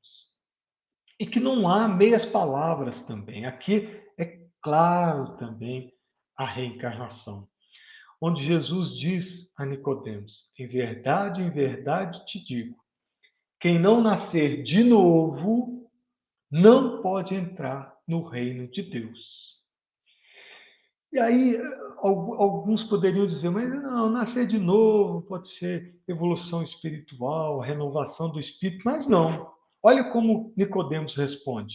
E 1.19 1.25
que 1.25 1.39
não 1.39 1.67
há 1.69 1.87
meias 1.87 2.25
palavras 2.25 3.01
também. 3.01 3.45
Aqui 3.45 4.01
é 4.17 4.39
claro 4.61 5.37
também 5.37 5.93
a 6.37 6.45
reencarnação 6.45 7.47
onde 8.25 8.43
Jesus 8.43 8.97
diz 8.97 9.51
a 9.55 9.65
Nicodemos: 9.65 10.49
Em 10.57 10.67
verdade, 10.67 11.41
em 11.41 11.49
verdade 11.49 12.25
te 12.25 12.43
digo, 12.43 12.75
quem 13.59 13.79
não 13.79 14.01
nascer 14.01 14.63
de 14.63 14.83
novo 14.83 15.89
não 16.49 17.01
pode 17.01 17.35
entrar 17.35 17.95
no 18.07 18.27
reino 18.27 18.67
de 18.67 18.83
Deus. 18.83 19.44
E 21.15 21.19
aí 21.19 21.57
alguns 21.97 22.83
poderiam 22.83 23.25
dizer, 23.25 23.49
mas 23.49 23.69
não, 23.69 24.09
nascer 24.09 24.45
de 24.45 24.59
novo 24.59 25.21
pode 25.21 25.47
ser 25.47 25.97
evolução 26.05 26.61
espiritual, 26.61 27.61
renovação 27.61 28.29
do 28.29 28.37
espírito, 28.37 28.81
mas 28.83 29.07
não. 29.07 29.49
Olha 29.81 30.11
como 30.11 30.53
Nicodemos 30.57 31.15
responde: 31.15 31.73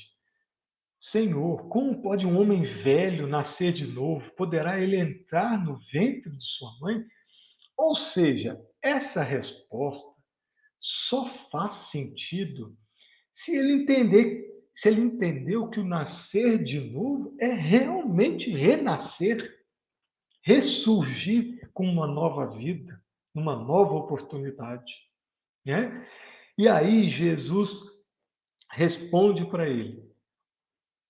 Senhor, 1.00 1.66
como 1.70 2.02
pode 2.02 2.26
um 2.26 2.38
homem 2.38 2.64
velho 2.82 3.26
nascer 3.26 3.72
de 3.72 3.86
novo? 3.86 4.30
Poderá 4.32 4.78
ele 4.78 4.96
entrar 4.96 5.58
no 5.58 5.78
ventre 5.90 6.30
de 6.30 6.44
sua 6.44 6.70
mãe? 6.78 7.02
Ou 7.74 7.96
seja, 7.96 8.60
essa 8.82 9.22
resposta 9.22 10.06
só 10.78 11.24
faz 11.50 11.76
sentido 11.76 12.76
se 13.32 13.56
ele 13.56 13.84
entender, 13.84 14.59
se 14.74 14.88
ele 14.88 15.00
entendeu 15.00 15.68
que 15.68 15.80
o 15.80 15.84
nascer 15.84 16.62
de 16.62 16.80
novo 16.80 17.36
é 17.40 17.52
realmente 17.52 18.50
renascer, 18.50 19.58
ressurgir 20.42 21.70
com 21.72 21.86
uma 21.86 22.06
nova 22.06 22.46
vida, 22.56 23.02
uma 23.34 23.56
nova 23.56 23.94
oportunidade, 23.94 24.92
né? 25.64 26.06
E 26.56 26.68
aí 26.68 27.08
Jesus 27.08 27.80
responde 28.70 29.44
para 29.46 29.68
ele: 29.68 30.10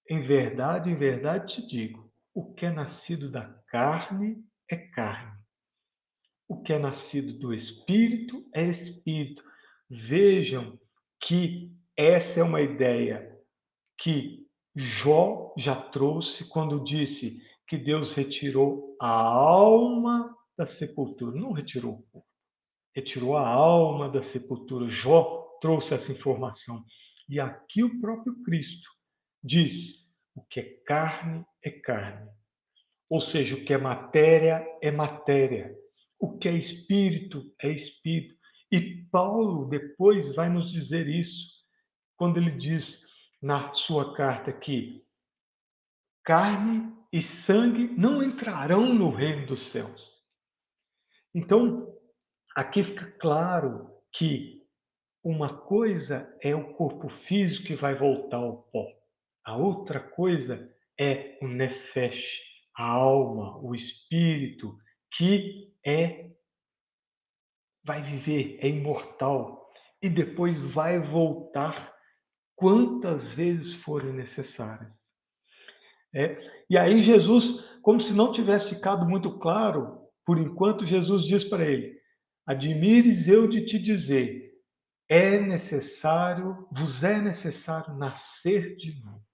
em 0.08 0.22
verdade, 0.22 0.90
em 0.90 0.96
verdade 0.96 1.54
te 1.54 1.66
digo: 1.68 2.12
o 2.34 2.52
que 2.54 2.66
é 2.66 2.70
nascido 2.70 3.30
da 3.30 3.46
carne 3.68 4.44
é 4.68 4.76
carne. 4.76 5.38
O 6.48 6.60
que 6.62 6.72
é 6.72 6.78
nascido 6.78 7.38
do 7.38 7.54
espírito 7.54 8.44
é 8.52 8.64
espírito. 8.64 9.44
Vejam 9.88 10.78
que 11.20 11.72
essa 11.96 12.40
é 12.40 12.42
uma 12.42 12.60
ideia 12.60 13.29
que 14.00 14.46
Jó 14.74 15.52
já 15.56 15.74
trouxe 15.74 16.48
quando 16.48 16.82
disse 16.82 17.42
que 17.66 17.76
Deus 17.76 18.12
retirou 18.12 18.96
a 19.00 19.08
alma 19.08 20.34
da 20.56 20.66
sepultura. 20.66 21.38
Não 21.38 21.52
retirou 21.52 21.94
o 21.94 22.02
corpo, 22.10 22.28
retirou 22.94 23.36
a 23.36 23.46
alma 23.46 24.08
da 24.08 24.22
sepultura. 24.22 24.88
Jó 24.88 25.58
trouxe 25.60 25.94
essa 25.94 26.12
informação. 26.12 26.84
E 27.28 27.38
aqui 27.38 27.82
o 27.82 28.00
próprio 28.00 28.42
Cristo 28.42 28.88
diz 29.42 30.08
o 30.34 30.42
que 30.42 30.60
é 30.60 30.64
carne 30.86 31.44
é 31.62 31.70
carne. 31.70 32.30
Ou 33.08 33.20
seja, 33.20 33.56
o 33.56 33.64
que 33.64 33.74
é 33.74 33.78
matéria 33.78 34.64
é 34.80 34.90
matéria. 34.90 35.76
O 36.18 36.38
que 36.38 36.48
é 36.48 36.52
espírito 36.52 37.52
é 37.60 37.70
espírito. 37.70 38.36
E 38.70 39.04
Paulo 39.10 39.68
depois 39.68 40.34
vai 40.34 40.48
nos 40.48 40.70
dizer 40.70 41.08
isso, 41.08 41.48
quando 42.16 42.36
ele 42.36 42.52
diz 42.52 43.09
na 43.40 43.72
sua 43.74 44.14
carta 44.14 44.52
que 44.52 45.04
carne 46.22 46.92
e 47.12 47.20
sangue 47.22 47.88
não 47.88 48.22
entrarão 48.22 48.94
no 48.94 49.10
reino 49.10 49.46
dos 49.46 49.62
céus. 49.62 50.14
Então, 51.34 51.92
aqui 52.54 52.84
fica 52.84 53.10
claro 53.18 53.90
que 54.12 54.60
uma 55.22 55.56
coisa 55.62 56.36
é 56.40 56.54
o 56.54 56.74
corpo 56.74 57.08
físico 57.08 57.66
que 57.66 57.76
vai 57.76 57.94
voltar 57.94 58.38
ao 58.38 58.62
pó. 58.64 58.86
A 59.44 59.56
outra 59.56 60.00
coisa 60.00 60.72
é 60.98 61.38
o 61.42 61.48
nefesh, 61.48 62.40
a 62.76 62.84
alma, 62.84 63.58
o 63.58 63.74
espírito, 63.74 64.76
que 65.12 65.74
é 65.84 66.30
vai 67.82 68.02
viver, 68.02 68.58
é 68.60 68.68
imortal 68.68 69.70
e 70.02 70.08
depois 70.08 70.58
vai 70.58 70.98
voltar 70.98 71.94
quantas 72.60 73.32
vezes 73.32 73.72
forem 73.72 74.12
necessárias. 74.12 75.10
É, 76.14 76.38
e 76.68 76.76
aí 76.76 77.02
Jesus, 77.02 77.64
como 77.80 77.98
se 77.98 78.12
não 78.12 78.32
tivesse 78.32 78.74
ficado 78.74 79.08
muito 79.08 79.38
claro, 79.38 79.98
por 80.26 80.38
enquanto 80.38 80.84
Jesus 80.84 81.24
diz 81.24 81.42
para 81.42 81.64
ele: 81.64 81.98
Admires 82.46 83.26
eu 83.26 83.48
de 83.48 83.64
te 83.64 83.78
dizer, 83.78 84.52
é 85.08 85.40
necessário, 85.40 86.68
vos 86.70 87.02
é 87.02 87.18
necessário 87.18 87.96
nascer 87.96 88.76
de 88.76 89.02
novo. 89.02 89.24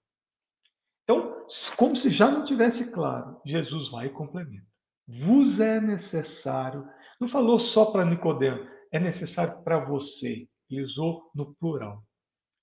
Então, 1.03 1.45
como 1.75 1.95
se 1.97 2.09
já 2.09 2.31
não 2.31 2.45
tivesse 2.45 2.89
claro, 2.91 3.41
Jesus 3.45 3.89
vai 3.89 4.07
e 4.07 4.11
complementa. 4.11 4.65
Vos 5.05 5.59
é 5.59 5.81
necessário, 5.81 6.87
não 7.19 7.27
falou 7.27 7.59
só 7.59 7.91
para 7.91 8.05
Nicodemo, 8.05 8.65
é 8.91 8.99
necessário 8.99 9.61
para 9.63 9.79
você. 9.79 10.47
Ele 10.69 10.83
usou 10.83 11.29
no 11.35 11.53
plural. 11.55 12.06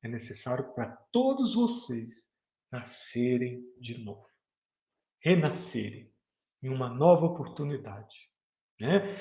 É 0.05 0.09
necessário 0.09 0.73
para 0.75 0.91
todos 1.11 1.55
vocês 1.55 2.29
nascerem 2.71 3.65
de 3.81 4.05
novo, 4.05 4.27
renascerem 5.23 6.13
em 6.63 6.69
uma 6.69 6.91
nova 6.91 7.25
oportunidade. 7.27 8.15
Né? 8.79 9.19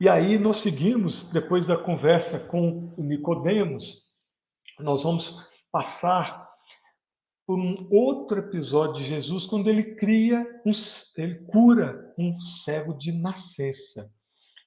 E 0.00 0.08
aí 0.08 0.38
nós 0.38 0.58
seguimos, 0.58 1.24
depois 1.30 1.66
da 1.66 1.76
conversa 1.76 2.38
com 2.38 2.94
o 2.96 3.02
Nicodemos, 3.02 4.06
nós 4.78 5.02
vamos 5.02 5.36
passar 5.72 6.46
por 7.44 7.58
um 7.58 7.88
outro 7.90 8.40
episódio 8.40 9.02
de 9.02 9.08
Jesus, 9.08 9.46
quando 9.46 9.68
ele 9.68 9.94
cria, 9.96 10.40
um, 10.64 10.72
ele 11.16 11.46
cura 11.46 12.14
um 12.18 12.38
cego 12.40 12.94
de 12.94 13.10
nascença. 13.10 14.12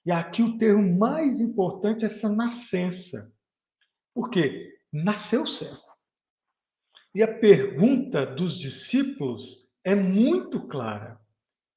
E 0.06 0.12
aqui 0.12 0.42
o 0.42 0.58
termo 0.58 0.98
mais 0.98 1.40
importante 1.40 2.04
é 2.04 2.08
essa 2.08 2.28
nascença. 2.28 3.32
Por 4.14 4.30
quê? 4.30 4.79
Nasceu 4.92 5.46
cego. 5.46 5.90
E 7.14 7.22
a 7.22 7.28
pergunta 7.28 8.26
dos 8.26 8.58
discípulos 8.58 9.68
é 9.84 9.96
muito 9.96 10.68
clara. 10.68 11.20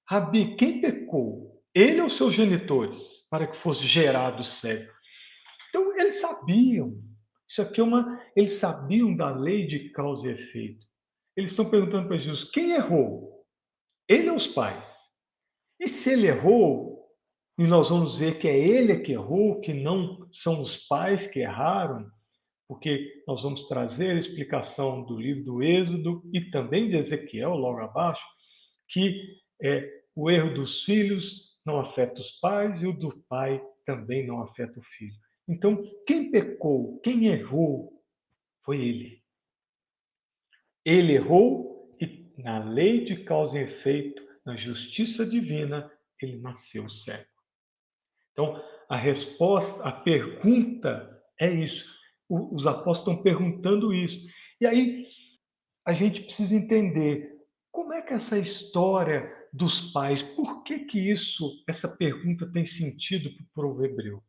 Rabi, 0.08 0.56
quem 0.56 0.80
pecou? 0.80 1.62
Ele 1.74 2.00
ou 2.00 2.10
seus 2.10 2.34
genitores, 2.34 3.26
para 3.30 3.46
que 3.46 3.56
fosse 3.56 3.86
gerado 3.86 4.44
cego? 4.44 4.92
Então, 5.68 5.98
eles 5.98 6.20
sabiam. 6.20 7.02
Isso 7.48 7.62
aqui 7.62 7.80
é 7.80 7.84
uma. 7.84 8.22
Eles 8.36 8.52
sabiam 8.52 9.14
da 9.16 9.30
lei 9.30 9.66
de 9.66 9.90
causa 9.90 10.26
e 10.26 10.32
efeito. 10.32 10.86
Eles 11.36 11.50
estão 11.50 11.68
perguntando 11.68 12.08
para 12.08 12.18
Jesus: 12.18 12.44
quem 12.44 12.72
errou? 12.72 13.46
Ele 14.08 14.30
ou 14.30 14.36
os 14.36 14.46
pais? 14.46 14.94
E 15.80 15.88
se 15.88 16.12
ele 16.12 16.26
errou, 16.26 17.08
e 17.58 17.66
nós 17.66 17.88
vamos 17.88 18.16
ver 18.16 18.38
que 18.38 18.48
é 18.48 18.58
ele 18.58 19.00
que 19.00 19.12
errou, 19.12 19.60
que 19.60 19.72
não 19.72 20.28
são 20.32 20.62
os 20.62 20.76
pais 20.76 21.26
que 21.26 21.40
erraram, 21.40 22.10
porque 22.72 23.22
nós 23.28 23.42
vamos 23.42 23.68
trazer 23.68 24.16
a 24.16 24.18
explicação 24.18 25.04
do 25.04 25.20
livro 25.20 25.44
do 25.44 25.62
Êxodo 25.62 26.22
e 26.32 26.40
também 26.50 26.88
de 26.88 26.96
Ezequiel, 26.96 27.50
logo 27.50 27.80
abaixo, 27.80 28.24
que 28.88 29.36
é, 29.62 30.04
o 30.16 30.30
erro 30.30 30.54
dos 30.54 30.82
filhos 30.82 31.58
não 31.66 31.78
afeta 31.78 32.18
os 32.18 32.30
pais 32.40 32.82
e 32.82 32.86
o 32.86 32.94
do 32.94 33.10
pai 33.28 33.62
também 33.84 34.26
não 34.26 34.40
afeta 34.40 34.80
o 34.80 34.82
filho. 34.82 35.12
Então, 35.46 35.84
quem 36.06 36.30
pecou, 36.30 36.98
quem 37.00 37.26
errou, 37.26 38.02
foi 38.64 38.82
ele. 38.82 39.22
Ele 40.82 41.12
errou 41.12 41.94
e, 42.00 42.32
na 42.38 42.64
lei 42.64 43.04
de 43.04 43.22
causa 43.22 43.58
e 43.58 43.64
efeito, 43.64 44.26
na 44.46 44.56
justiça 44.56 45.26
divina, 45.26 45.92
ele 46.22 46.38
nasceu 46.38 46.88
cego. 46.88 47.28
Então, 48.32 48.64
a 48.88 48.96
resposta, 48.96 49.84
a 49.84 49.92
pergunta 49.92 51.22
é 51.38 51.50
isso. 51.50 51.92
Os 52.32 52.66
apóstolos 52.66 52.98
estão 52.98 53.22
perguntando 53.22 53.92
isso. 53.92 54.26
E 54.60 54.66
aí, 54.66 55.06
a 55.84 55.92
gente 55.92 56.22
precisa 56.22 56.54
entender 56.54 57.32
como 57.70 57.92
é 57.92 58.02
que 58.02 58.14
essa 58.14 58.38
história 58.38 59.30
dos 59.52 59.92
pais, 59.92 60.22
por 60.22 60.62
que 60.62 60.80
que 60.80 60.98
isso, 60.98 61.62
essa 61.68 61.88
pergunta 61.88 62.50
tem 62.50 62.64
sentido 62.64 63.30
para 63.54 63.66
o 63.66 63.70
povo 63.70 63.84
hebreu? 63.84 64.22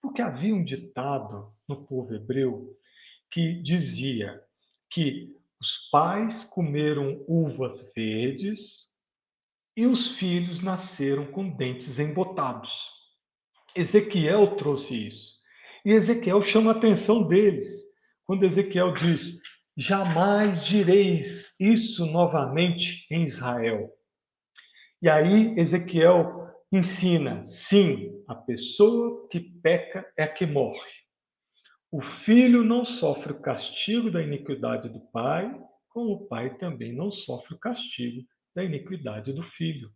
Porque 0.00 0.22
havia 0.22 0.54
um 0.54 0.64
ditado 0.64 1.52
no 1.68 1.84
povo 1.84 2.14
hebreu 2.14 2.76
que 3.30 3.62
dizia 3.62 4.42
que 4.90 5.34
os 5.60 5.88
pais 5.90 6.44
comeram 6.44 7.24
uvas 7.28 7.80
verdes 7.94 8.88
e 9.76 9.86
os 9.86 10.12
filhos 10.12 10.62
nasceram 10.62 11.26
com 11.26 11.48
dentes 11.48 11.98
embotados. 11.98 12.70
Ezequiel 13.74 14.56
trouxe 14.56 15.06
isso. 15.08 15.29
E 15.84 15.90
Ezequiel 15.90 16.42
chama 16.42 16.72
a 16.72 16.76
atenção 16.76 17.26
deles. 17.26 17.68
Quando 18.24 18.44
Ezequiel 18.44 18.92
diz: 18.94 19.40
Jamais 19.76 20.64
direis 20.64 21.54
isso 21.58 22.04
novamente 22.04 23.06
em 23.10 23.24
Israel. 23.24 23.90
E 25.00 25.08
aí 25.08 25.58
Ezequiel 25.58 26.46
ensina: 26.72 27.44
sim, 27.46 28.22
a 28.28 28.34
pessoa 28.34 29.26
que 29.30 29.40
peca 29.40 30.06
é 30.16 30.24
a 30.24 30.28
que 30.28 30.44
morre. 30.44 31.00
O 31.90 32.00
filho 32.02 32.62
não 32.62 32.84
sofre 32.84 33.32
o 33.32 33.40
castigo 33.40 34.10
da 34.10 34.22
iniquidade 34.22 34.88
do 34.88 35.00
pai, 35.10 35.50
como 35.88 36.12
o 36.12 36.28
pai 36.28 36.56
também 36.58 36.94
não 36.94 37.10
sofre 37.10 37.54
o 37.54 37.58
castigo 37.58 38.22
da 38.54 38.62
iniquidade 38.62 39.32
do 39.32 39.42
filho. 39.42 39.90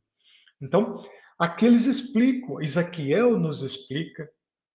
Então, 0.60 1.04
aqui 1.38 1.66
eles 1.66 1.86
explicam, 1.86 2.60
Ezequiel 2.60 3.38
nos 3.38 3.62
explica 3.62 4.28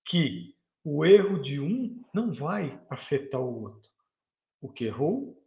que 0.05 0.53
o 0.83 1.05
erro 1.05 1.41
de 1.41 1.59
um 1.59 2.03
não 2.13 2.33
vai 2.33 2.79
afetar 2.89 3.41
o 3.41 3.63
outro. 3.63 3.89
O 4.61 4.69
que 4.69 4.85
errou 4.85 5.41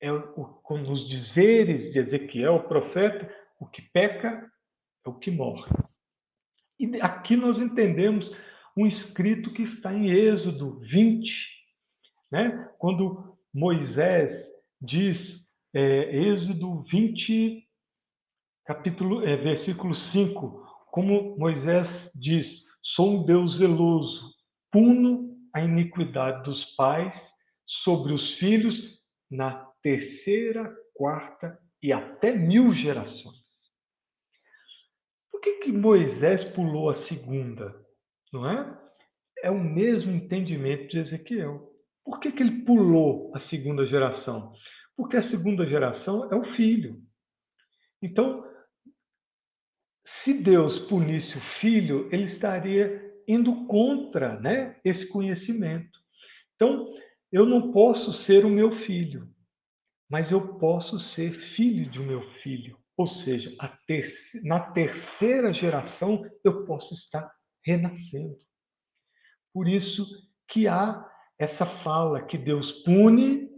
é 0.00 0.12
o, 0.12 0.60
nos 0.70 1.08
dizeres 1.08 1.92
de 1.92 1.98
Ezequiel, 1.98 2.56
o 2.56 2.68
profeta, 2.68 3.32
o 3.58 3.66
que 3.66 3.82
peca 3.82 4.50
é 5.04 5.08
o 5.08 5.14
que 5.14 5.30
morre. 5.30 5.70
E 6.78 7.00
aqui 7.00 7.36
nós 7.36 7.60
entendemos 7.60 8.34
um 8.76 8.86
escrito 8.86 9.52
que 9.52 9.62
está 9.62 9.92
em 9.92 10.10
Êxodo 10.10 10.80
20, 10.80 11.48
né? 12.30 12.68
quando 12.78 13.38
Moisés 13.54 14.50
diz, 14.80 15.48
é, 15.74 16.16
Êxodo 16.16 16.80
20, 16.80 17.68
capítulo, 18.64 19.26
é, 19.26 19.36
versículo 19.36 19.94
5, 19.94 20.66
como 20.90 21.36
Moisés 21.36 22.10
diz: 22.14 22.64
Sou 22.82 23.20
um 23.20 23.24
Deus 23.24 23.56
zeloso, 23.56 24.34
puno 24.72 25.36
a 25.54 25.60
iniquidade 25.60 26.42
dos 26.42 26.64
pais 26.74 27.32
sobre 27.64 28.12
os 28.12 28.34
filhos 28.34 29.00
na 29.30 29.66
terceira, 29.82 30.74
quarta 30.94 31.58
e 31.82 31.92
até 31.92 32.32
mil 32.32 32.72
gerações. 32.72 33.36
Por 35.30 35.40
que, 35.40 35.60
que 35.60 35.72
Moisés 35.72 36.44
pulou 36.44 36.90
a 36.90 36.94
segunda? 36.94 37.82
não 38.32 38.48
é? 38.48 38.82
É 39.42 39.50
o 39.50 39.62
mesmo 39.62 40.12
entendimento 40.12 40.88
de 40.88 40.98
Ezequiel. 40.98 41.70
Por 42.04 42.18
que, 42.18 42.32
que 42.32 42.42
ele 42.42 42.64
pulou 42.64 43.30
a 43.34 43.38
segunda 43.38 43.84
geração? 43.86 44.52
Porque 44.96 45.16
a 45.16 45.22
segunda 45.22 45.66
geração 45.66 46.32
é 46.32 46.34
o 46.34 46.44
filho. 46.44 47.00
Então, 48.00 48.44
se 50.04 50.32
Deus 50.32 50.78
punisse 50.78 51.38
o 51.38 51.40
filho, 51.40 52.08
ele 52.12 52.24
estaria 52.24 53.11
indo 53.26 53.66
contra 53.66 54.38
né, 54.40 54.80
esse 54.84 55.06
conhecimento. 55.06 55.98
Então, 56.54 56.94
eu 57.30 57.46
não 57.46 57.72
posso 57.72 58.12
ser 58.12 58.44
o 58.44 58.50
meu 58.50 58.70
filho, 58.70 59.28
mas 60.08 60.30
eu 60.30 60.58
posso 60.58 60.98
ser 61.00 61.32
filho 61.32 61.90
de 61.90 62.00
um 62.00 62.06
meu 62.06 62.22
filho. 62.22 62.78
Ou 62.96 63.06
seja, 63.06 63.50
na 64.42 64.60
terceira 64.60 65.52
geração 65.52 66.22
eu 66.44 66.64
posso 66.66 66.92
estar 66.92 67.32
renascendo. 67.64 68.36
Por 69.52 69.66
isso 69.66 70.06
que 70.46 70.68
há 70.68 71.04
essa 71.38 71.64
fala 71.64 72.22
que 72.22 72.36
Deus 72.36 72.70
pune 72.70 73.50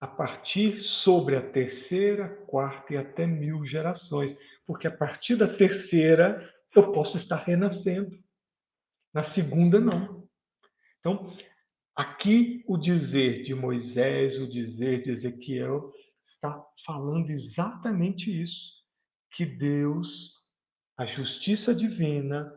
a 0.00 0.06
partir 0.06 0.82
sobre 0.82 1.36
a 1.36 1.50
terceira, 1.50 2.28
quarta 2.46 2.94
e 2.94 2.96
até 2.96 3.26
mil 3.26 3.66
gerações, 3.66 4.36
porque 4.66 4.86
a 4.86 4.96
partir 4.96 5.36
da 5.36 5.48
terceira 5.48 6.48
eu 6.74 6.92
posso 6.92 7.16
estar 7.16 7.36
renascendo, 7.36 8.16
na 9.12 9.22
segunda 9.22 9.80
não. 9.80 10.28
Então, 11.00 11.36
aqui 11.94 12.64
o 12.66 12.76
dizer 12.76 13.42
de 13.42 13.54
Moisés, 13.54 14.36
o 14.36 14.46
dizer 14.48 15.02
de 15.02 15.10
Ezequiel 15.10 15.92
está 16.24 16.64
falando 16.84 17.30
exatamente 17.30 18.30
isso, 18.30 18.72
que 19.32 19.44
Deus, 19.44 20.34
a 20.96 21.06
justiça 21.06 21.74
divina, 21.74 22.52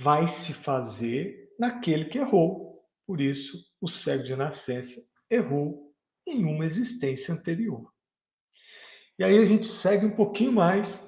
vai 0.00 0.28
se 0.28 0.52
fazer 0.52 1.54
naquele 1.58 2.06
que 2.06 2.18
errou. 2.18 2.84
Por 3.06 3.20
isso, 3.20 3.58
o 3.80 3.88
cego 3.88 4.24
de 4.24 4.36
nascença 4.36 5.02
errou 5.28 5.92
em 6.26 6.44
uma 6.44 6.64
existência 6.64 7.34
anterior. 7.34 7.92
E 9.18 9.24
aí 9.24 9.36
a 9.38 9.44
gente 9.44 9.66
segue 9.66 10.06
um 10.06 10.16
pouquinho 10.16 10.52
mais 10.52 11.06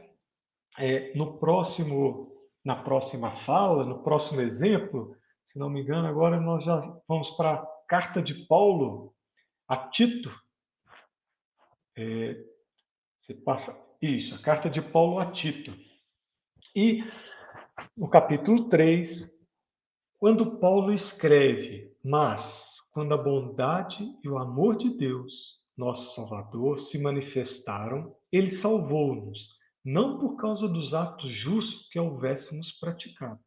é, 0.78 1.14
no 1.14 1.38
próximo, 1.38 2.31
na 2.64 2.76
próxima 2.76 3.44
fala, 3.44 3.84
no 3.84 4.02
próximo 4.02 4.40
exemplo. 4.40 5.16
Se 5.50 5.58
não 5.58 5.68
me 5.68 5.82
engano, 5.82 6.06
agora 6.06 6.40
nós 6.40 6.64
já 6.64 6.80
vamos 7.08 7.30
para 7.30 7.54
a 7.54 7.66
carta 7.88 8.22
de 8.22 8.34
Paulo 8.46 9.14
a 9.68 9.76
Tito. 9.88 10.30
É, 11.96 12.42
você 13.18 13.34
passa 13.34 13.76
isso, 14.00 14.34
a 14.34 14.38
carta 14.38 14.70
de 14.70 14.80
Paulo 14.80 15.18
a 15.18 15.30
Tito. 15.30 15.72
E 16.74 17.04
no 17.96 18.08
capítulo 18.08 18.68
3, 18.68 19.30
quando 20.18 20.58
Paulo 20.58 20.92
escreve: 20.92 21.94
Mas, 22.02 22.66
quando 22.92 23.12
a 23.12 23.18
bondade 23.18 24.04
e 24.22 24.28
o 24.28 24.38
amor 24.38 24.76
de 24.76 24.90
Deus, 24.90 25.60
nosso 25.76 26.14
Salvador, 26.14 26.78
se 26.78 26.98
manifestaram, 26.98 28.14
ele 28.30 28.50
salvou-nos, 28.50 29.38
não 29.84 30.18
por 30.18 30.36
causa 30.36 30.68
dos 30.68 30.94
atos 30.94 31.32
justos 31.32 31.88
que 31.88 31.98
houvéssemos 31.98 32.72
praticado, 32.72 33.40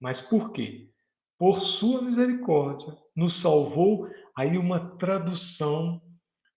mas 0.00 0.20
porque, 0.20 0.90
por 1.38 1.62
sua 1.62 2.02
misericórdia, 2.02 2.96
nos 3.14 3.40
salvou 3.40 4.08
aí 4.36 4.56
uma 4.56 4.96
tradução 4.96 6.00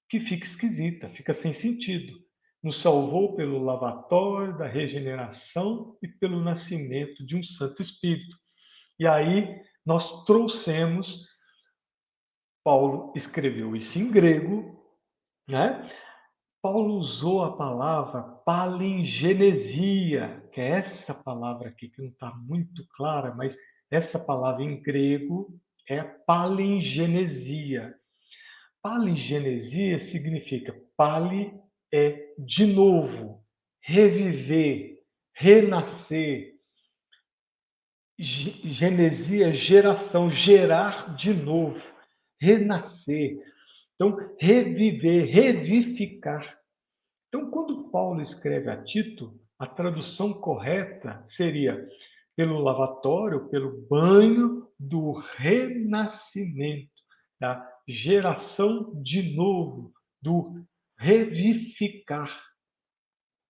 que 0.09 0.19
fica 0.19 0.45
esquisita, 0.45 1.09
fica 1.09 1.33
sem 1.33 1.53
sentido. 1.53 2.23
Nos 2.63 2.81
salvou 2.81 3.35
pelo 3.35 3.63
lavatório 3.63 4.57
da 4.57 4.67
regeneração 4.67 5.97
e 6.01 6.07
pelo 6.07 6.43
nascimento 6.43 7.25
de 7.25 7.35
um 7.35 7.43
Santo 7.43 7.81
Espírito. 7.81 8.35
E 8.99 9.07
aí 9.07 9.61
nós 9.85 10.25
trouxemos, 10.25 11.27
Paulo 12.63 13.13
escreveu 13.15 13.75
isso 13.75 13.99
em 13.99 14.09
grego, 14.09 14.83
né? 15.47 15.91
Paulo 16.65 16.95
usou 16.95 17.43
a 17.43 17.55
palavra 17.55 18.23
palingenesia, 18.43 20.43
que 20.51 20.59
é 20.59 20.69
essa 20.69 21.13
palavra 21.13 21.69
aqui 21.69 21.89
que 21.89 22.01
não 22.01 22.09
está 22.09 22.31
muito 22.31 22.83
clara, 22.97 23.35
mas 23.35 23.55
essa 23.91 24.17
palavra 24.17 24.63
em 24.63 24.81
grego 24.81 25.55
é 25.87 26.01
palingenesia. 26.01 27.93
Palingenesia 28.81 29.99
significa 29.99 30.75
pali 30.97 31.53
é 31.93 32.33
de 32.39 32.65
novo, 32.65 33.45
reviver, 33.79 35.03
renascer. 35.35 36.55
Genesia, 38.17 39.53
geração, 39.53 40.31
gerar 40.31 41.15
de 41.15 41.31
novo, 41.31 41.79
renascer. 42.41 43.37
Então, 43.95 44.17
reviver, 44.39 45.25
revificar. 45.25 46.59
Então, 47.27 47.49
quando 47.49 47.89
Paulo 47.89 48.21
escreve 48.21 48.69
a 48.69 48.83
Tito, 48.83 49.39
a 49.57 49.65
tradução 49.65 50.33
correta 50.33 51.23
seria 51.25 51.87
pelo 52.35 52.59
lavatório, 52.59 53.47
pelo 53.49 53.87
banho 53.87 54.69
do 54.77 55.13
renascimento, 55.37 56.91
da 57.39 57.65
geração 57.87 58.91
de 59.01 59.33
novo, 59.35 59.93
do 60.21 60.65
revificar, 60.97 62.43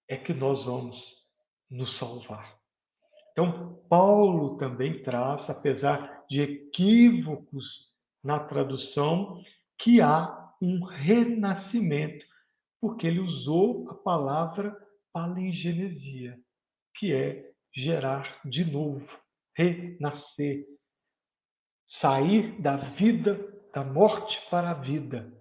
é 0.07 0.15
que 0.15 0.33
nós 0.33 0.65
vamos 0.65 1.25
nos 1.69 1.93
salvar. 1.93 2.55
Então, 3.31 3.83
Paulo 3.89 4.57
também 4.57 5.01
traz, 5.01 5.49
apesar 5.49 6.23
de 6.29 6.41
equívocos 6.41 7.91
na 8.23 8.39
tradução, 8.39 9.41
que 9.77 10.01
há 10.01 10.53
um 10.61 10.83
renascimento, 10.83 12.25
porque 12.79 13.07
ele 13.07 13.19
usou 13.19 13.89
a 13.89 13.93
palavra 13.93 14.75
palingenesia, 15.11 16.39
que 16.95 17.13
é 17.13 17.51
gerar 17.73 18.39
de 18.45 18.63
novo, 18.69 19.07
renascer, 19.55 20.65
sair 21.87 22.59
da 22.61 22.77
vida, 22.77 23.37
da 23.73 23.83
morte 23.83 24.41
para 24.49 24.71
a 24.71 24.73
vida. 24.73 25.33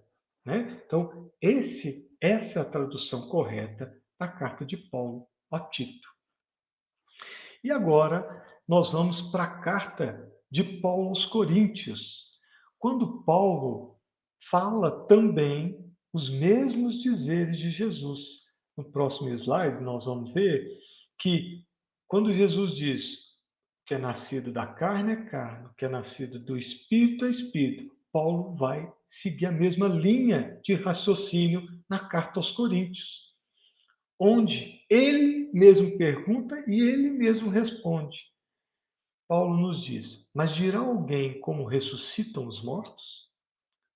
Né? 0.45 0.81
Então, 0.85 1.31
esse, 1.41 2.09
essa 2.21 2.59
é 2.59 2.61
a 2.61 2.65
tradução 2.69 3.27
correta 3.29 3.93
da 4.19 4.27
carta 4.27 4.65
de 4.65 4.77
Paulo 4.77 5.27
a 5.51 5.59
Tito. 5.59 6.07
E 7.63 7.71
agora 7.71 8.45
nós 8.67 8.91
vamos 8.91 9.21
para 9.21 9.43
a 9.43 9.59
carta 9.59 10.31
de 10.51 10.63
Paulo 10.63 11.09
aos 11.09 11.25
Coríntios. 11.25 12.25
Quando 12.77 13.23
Paulo 13.23 13.94
fala 14.49 15.05
também 15.07 15.77
os 16.13 16.29
mesmos 16.29 17.01
dizeres 17.01 17.57
de 17.57 17.71
Jesus. 17.71 18.21
No 18.77 18.83
próximo 18.83 19.29
slide, 19.29 19.81
nós 19.81 20.05
vamos 20.05 20.33
ver 20.33 20.67
que 21.19 21.63
quando 22.07 22.33
Jesus 22.33 22.75
diz 22.75 23.17
que 23.85 23.93
é 23.93 23.97
nascido 23.97 24.51
da 24.51 24.65
carne 24.65 25.13
é 25.13 25.25
carne, 25.25 25.69
que 25.77 25.85
é 25.85 25.89
nascido 25.89 26.39
do 26.39 26.57
espírito 26.57 27.25
é 27.25 27.29
espírito, 27.29 27.95
Paulo 28.11 28.55
vai 28.55 28.91
seguir 29.07 29.47
a 29.47 29.51
mesma 29.51 29.87
linha 29.87 30.59
de 30.63 30.73
raciocínio 30.73 31.67
na 31.89 31.99
carta 31.99 32.39
aos 32.39 32.51
Coríntios, 32.51 33.33
onde 34.19 34.81
ele 34.89 35.49
mesmo 35.53 35.97
pergunta 35.97 36.63
e 36.67 36.79
ele 36.79 37.09
mesmo 37.09 37.49
responde. 37.49 38.23
Paulo 39.27 39.57
nos 39.57 39.83
diz: 39.83 40.27
Mas 40.33 40.55
dirá 40.55 40.79
alguém 40.79 41.39
como 41.41 41.65
ressuscitam 41.65 42.47
os 42.47 42.63
mortos? 42.63 43.24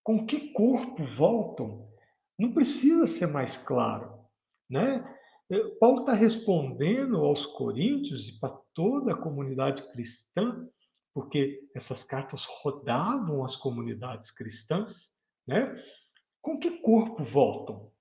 Com 0.09 0.25
que 0.25 0.49
corpo 0.53 1.05
voltam? 1.15 1.87
Não 2.35 2.51
precisa 2.51 3.05
ser 3.05 3.27
mais 3.27 3.59
claro, 3.59 4.25
né? 4.67 5.07
Eh, 5.51 5.63
Paulo 5.79 5.99
está 5.99 6.13
respondendo 6.13 7.17
aos 7.17 7.45
coríntios 7.45 8.27
e 8.27 8.39
para 8.39 8.59
toda 8.73 9.13
a 9.13 9.17
comunidade 9.17 9.83
cristã, 9.91 10.67
porque 11.13 11.61
essas 11.75 12.03
cartas 12.03 12.43
rodavam 12.63 13.45
as 13.45 13.55
comunidades 13.55 14.31
cristãs, 14.31 15.11
né? 15.47 15.79
Com 16.41 16.57
que 16.57 16.81
corpo 16.81 17.23
voltam? 17.23 17.91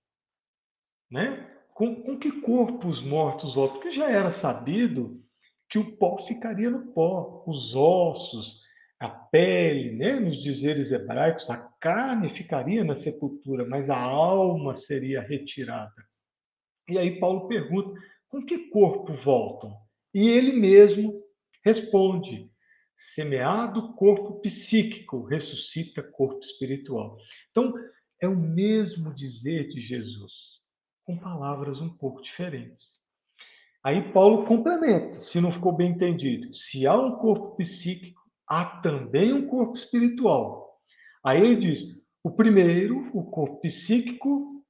Né? 1.10 1.46
Com, 1.74 2.02
com 2.02 2.18
que 2.18 2.40
corpo 2.40 2.88
os 2.88 3.02
mortos 3.02 3.54
voltam? 3.54 3.80
Porque 3.80 3.90
já 3.90 4.08
era 4.08 4.30
sabido 4.30 5.22
que 5.68 5.78
o 5.78 5.94
pó 5.98 6.16
ficaria 6.26 6.70
no 6.70 6.90
pó, 6.94 7.44
os 7.46 7.76
ossos, 7.76 8.62
a 9.00 9.08
pele, 9.08 9.92
né? 9.92 10.18
nos 10.18 10.42
dizeres 10.42 10.90
hebraicos, 10.90 11.48
a 11.48 11.56
carne 11.56 12.30
ficaria 12.30 12.82
na 12.82 12.96
sepultura, 12.96 13.64
mas 13.64 13.88
a 13.88 13.98
alma 13.98 14.76
seria 14.76 15.20
retirada. 15.20 16.04
E 16.88 16.98
aí 16.98 17.20
Paulo 17.20 17.46
pergunta: 17.46 17.98
com 18.28 18.44
que 18.44 18.70
corpo 18.70 19.12
voltam? 19.14 19.76
E 20.12 20.28
ele 20.28 20.52
mesmo 20.52 21.22
responde: 21.64 22.50
semeado 22.96 23.94
corpo 23.94 24.40
psíquico, 24.40 25.24
ressuscita 25.24 26.02
corpo 26.02 26.40
espiritual. 26.40 27.16
Então, 27.50 27.72
é 28.20 28.26
o 28.26 28.36
mesmo 28.36 29.14
dizer 29.14 29.68
de 29.68 29.80
Jesus, 29.80 30.32
com 31.04 31.16
palavras 31.16 31.80
um 31.80 31.88
pouco 31.88 32.20
diferentes. 32.20 32.98
Aí 33.84 34.12
Paulo 34.12 34.44
complementa, 34.44 35.20
se 35.20 35.40
não 35.40 35.52
ficou 35.52 35.72
bem 35.72 35.92
entendido. 35.92 36.52
Se 36.54 36.84
há 36.84 36.96
um 36.96 37.16
corpo 37.16 37.56
psíquico, 37.56 38.17
há 38.48 38.64
também 38.82 39.32
um 39.32 39.46
corpo 39.46 39.74
espiritual. 39.74 40.78
Aí 41.24 41.40
ele 41.40 41.56
diz: 41.56 41.82
o 42.22 42.30
primeiro, 42.30 43.10
o 43.12 43.30
corpo 43.30 43.60
psíquico, 43.60 44.64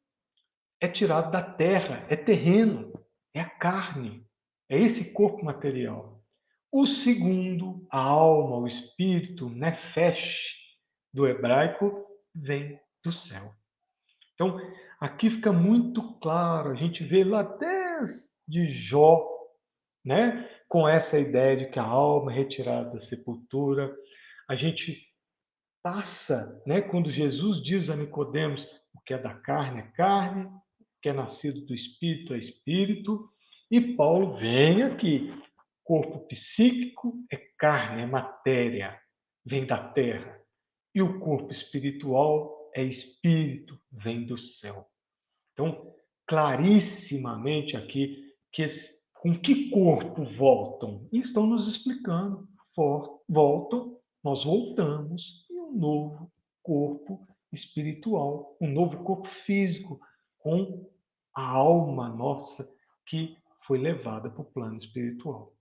é 0.80 0.88
tirado 0.88 1.30
da 1.30 1.42
terra, 1.42 2.06
é 2.08 2.16
terreno, 2.16 2.92
é 3.34 3.40
a 3.40 3.48
carne, 3.48 4.24
é 4.68 4.78
esse 4.78 5.12
corpo 5.12 5.44
material. 5.44 6.22
O 6.70 6.86
segundo, 6.86 7.86
a 7.90 7.98
alma, 7.98 8.58
o 8.58 8.66
espírito, 8.66 9.48
nefesh, 9.48 10.54
do 11.12 11.26
hebraico, 11.26 12.06
vem 12.34 12.78
do 13.02 13.12
céu. 13.12 13.54
Então, 14.34 14.60
aqui 15.00 15.30
fica 15.30 15.52
muito 15.52 16.18
claro, 16.20 16.70
a 16.70 16.74
gente 16.74 17.02
vê 17.02 17.24
lá 17.24 17.42
desde 17.42 18.70
Jó, 18.70 19.26
né? 20.04 20.48
Com 20.68 20.86
essa 20.86 21.18
ideia 21.18 21.56
de 21.56 21.66
que 21.66 21.78
a 21.78 21.84
alma 21.84 22.30
é 22.30 22.36
retirada 22.36 22.90
da 22.90 23.00
sepultura. 23.00 23.94
A 24.48 24.54
gente 24.54 25.02
passa, 25.82 26.62
né, 26.66 26.82
quando 26.82 27.10
Jesus 27.10 27.62
diz 27.62 27.88
a 27.88 27.96
Nicodemos, 27.96 28.62
o 28.94 29.00
que 29.00 29.14
é 29.14 29.18
da 29.18 29.34
carne 29.34 29.80
é 29.80 29.90
carne, 29.96 30.44
o 30.44 30.60
que 31.00 31.08
é 31.08 31.12
nascido 31.12 31.62
do 31.62 31.74
espírito 31.74 32.34
é 32.34 32.38
espírito, 32.38 33.30
e 33.70 33.80
Paulo 33.80 34.36
vem 34.36 34.82
aqui, 34.82 35.32
corpo 35.84 36.26
psíquico 36.26 37.14
é 37.30 37.36
carne, 37.56 38.02
é 38.02 38.06
matéria, 38.06 39.00
vem 39.44 39.66
da 39.66 39.78
terra, 39.92 40.38
e 40.94 41.00
o 41.00 41.18
corpo 41.20 41.52
espiritual 41.52 42.70
é 42.74 42.82
espírito, 42.82 43.78
vem 43.90 44.26
do 44.26 44.36
céu. 44.36 44.86
Então, 45.52 45.94
clarissimamente 46.26 47.76
aqui 47.76 48.34
que 48.52 48.62
esse 48.62 48.97
com 49.20 49.38
que 49.38 49.70
corpo 49.70 50.24
voltam? 50.24 51.08
E 51.12 51.18
estão 51.18 51.46
nos 51.46 51.66
explicando. 51.66 52.48
For, 52.74 53.22
voltam, 53.28 53.98
nós 54.22 54.44
voltamos 54.44 55.46
e 55.50 55.58
um 55.58 55.76
novo 55.76 56.32
corpo 56.62 57.26
espiritual, 57.52 58.56
um 58.60 58.70
novo 58.70 59.02
corpo 59.02 59.28
físico, 59.44 60.00
com 60.38 60.88
a 61.34 61.42
alma 61.42 62.08
nossa 62.08 62.68
que 63.06 63.36
foi 63.66 63.78
levada 63.78 64.30
para 64.30 64.42
o 64.42 64.44
plano 64.44 64.78
espiritual. 64.78 65.52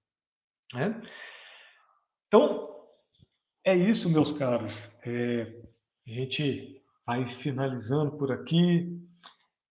Né? 0.73 1.01
Então, 2.27 2.77
é 3.65 3.75
isso, 3.75 4.09
meus 4.09 4.31
caros. 4.31 4.91
É, 5.05 5.43
a 6.07 6.11
gente 6.11 6.81
vai 7.05 7.27
finalizando 7.41 8.17
por 8.17 8.31
aqui. 8.31 9.01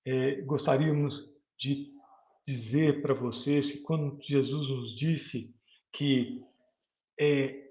É, 0.04 0.40
gostaríamos 0.42 1.28
de 1.58 1.95
dizer 2.46 3.02
para 3.02 3.12
vocês 3.14 3.70
que 3.72 3.78
quando 3.78 4.22
Jesus 4.22 4.68
nos 4.68 4.96
disse 4.96 5.52
que 5.92 6.44
é, 7.18 7.66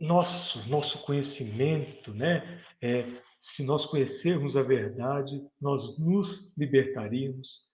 nosso 0.00 0.66
nosso 0.68 1.02
conhecimento, 1.02 2.14
né, 2.14 2.62
é, 2.80 3.04
se 3.42 3.62
nós 3.62 3.86
conhecermos 3.86 4.56
a 4.56 4.62
verdade, 4.62 5.40
nós 5.60 5.98
nos 5.98 6.52
libertaríamos, 6.56 7.66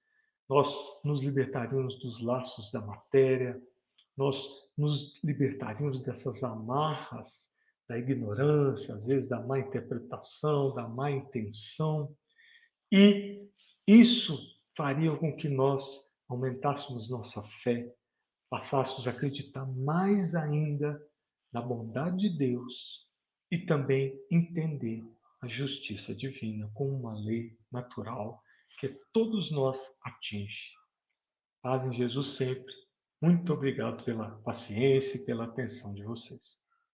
nós 0.49 0.75
nos 1.05 1.23
libertaríamos 1.23 1.99
dos 2.01 2.21
laços 2.23 2.71
da 2.71 2.81
matéria, 2.81 3.61
nós 4.17 4.47
nos 4.77 5.23
libertaríamos 5.23 6.03
dessas 6.03 6.43
amarras 6.43 7.51
da 7.89 7.99
ignorância, 7.99 8.95
às 8.95 9.07
vezes 9.07 9.29
da 9.29 9.41
má 9.41 9.59
interpretação, 9.59 10.75
da 10.75 10.89
má 10.89 11.11
intenção, 11.11 12.15
e 12.91 13.49
isso 13.87 14.39
faria 14.77 15.15
com 15.17 15.35
que 15.35 15.49
nós 15.49 15.85
aumentássemos 16.33 17.11
nossa 17.11 17.43
fé, 17.63 17.95
passássemos 18.51 19.07
a 19.07 19.11
acreditar 19.11 19.67
mais 19.67 20.35
ainda 20.35 21.01
na 21.53 21.61
bondade 21.61 22.29
de 22.29 22.39
Deus 22.39 23.07
e 23.51 23.59
também 23.59 24.19
entender 24.31 25.05
a 25.43 25.49
justiça 25.49 26.15
divina 26.15 26.71
como 26.75 26.97
uma 26.97 27.15
lei 27.15 27.57
natural 27.71 28.43
que 28.81 28.89
todos 29.13 29.51
nós 29.51 29.79
atinge. 30.03 30.73
Paz 31.63 31.87
em 31.87 31.93
Jesus 31.93 32.37
sempre. 32.37 32.73
Muito 33.21 33.53
obrigado 33.53 34.03
pela 34.05 34.31
paciência 34.43 35.17
e 35.17 35.25
pela 35.25 35.45
atenção 35.45 35.93
de 35.95 36.03
vocês. 36.03 36.62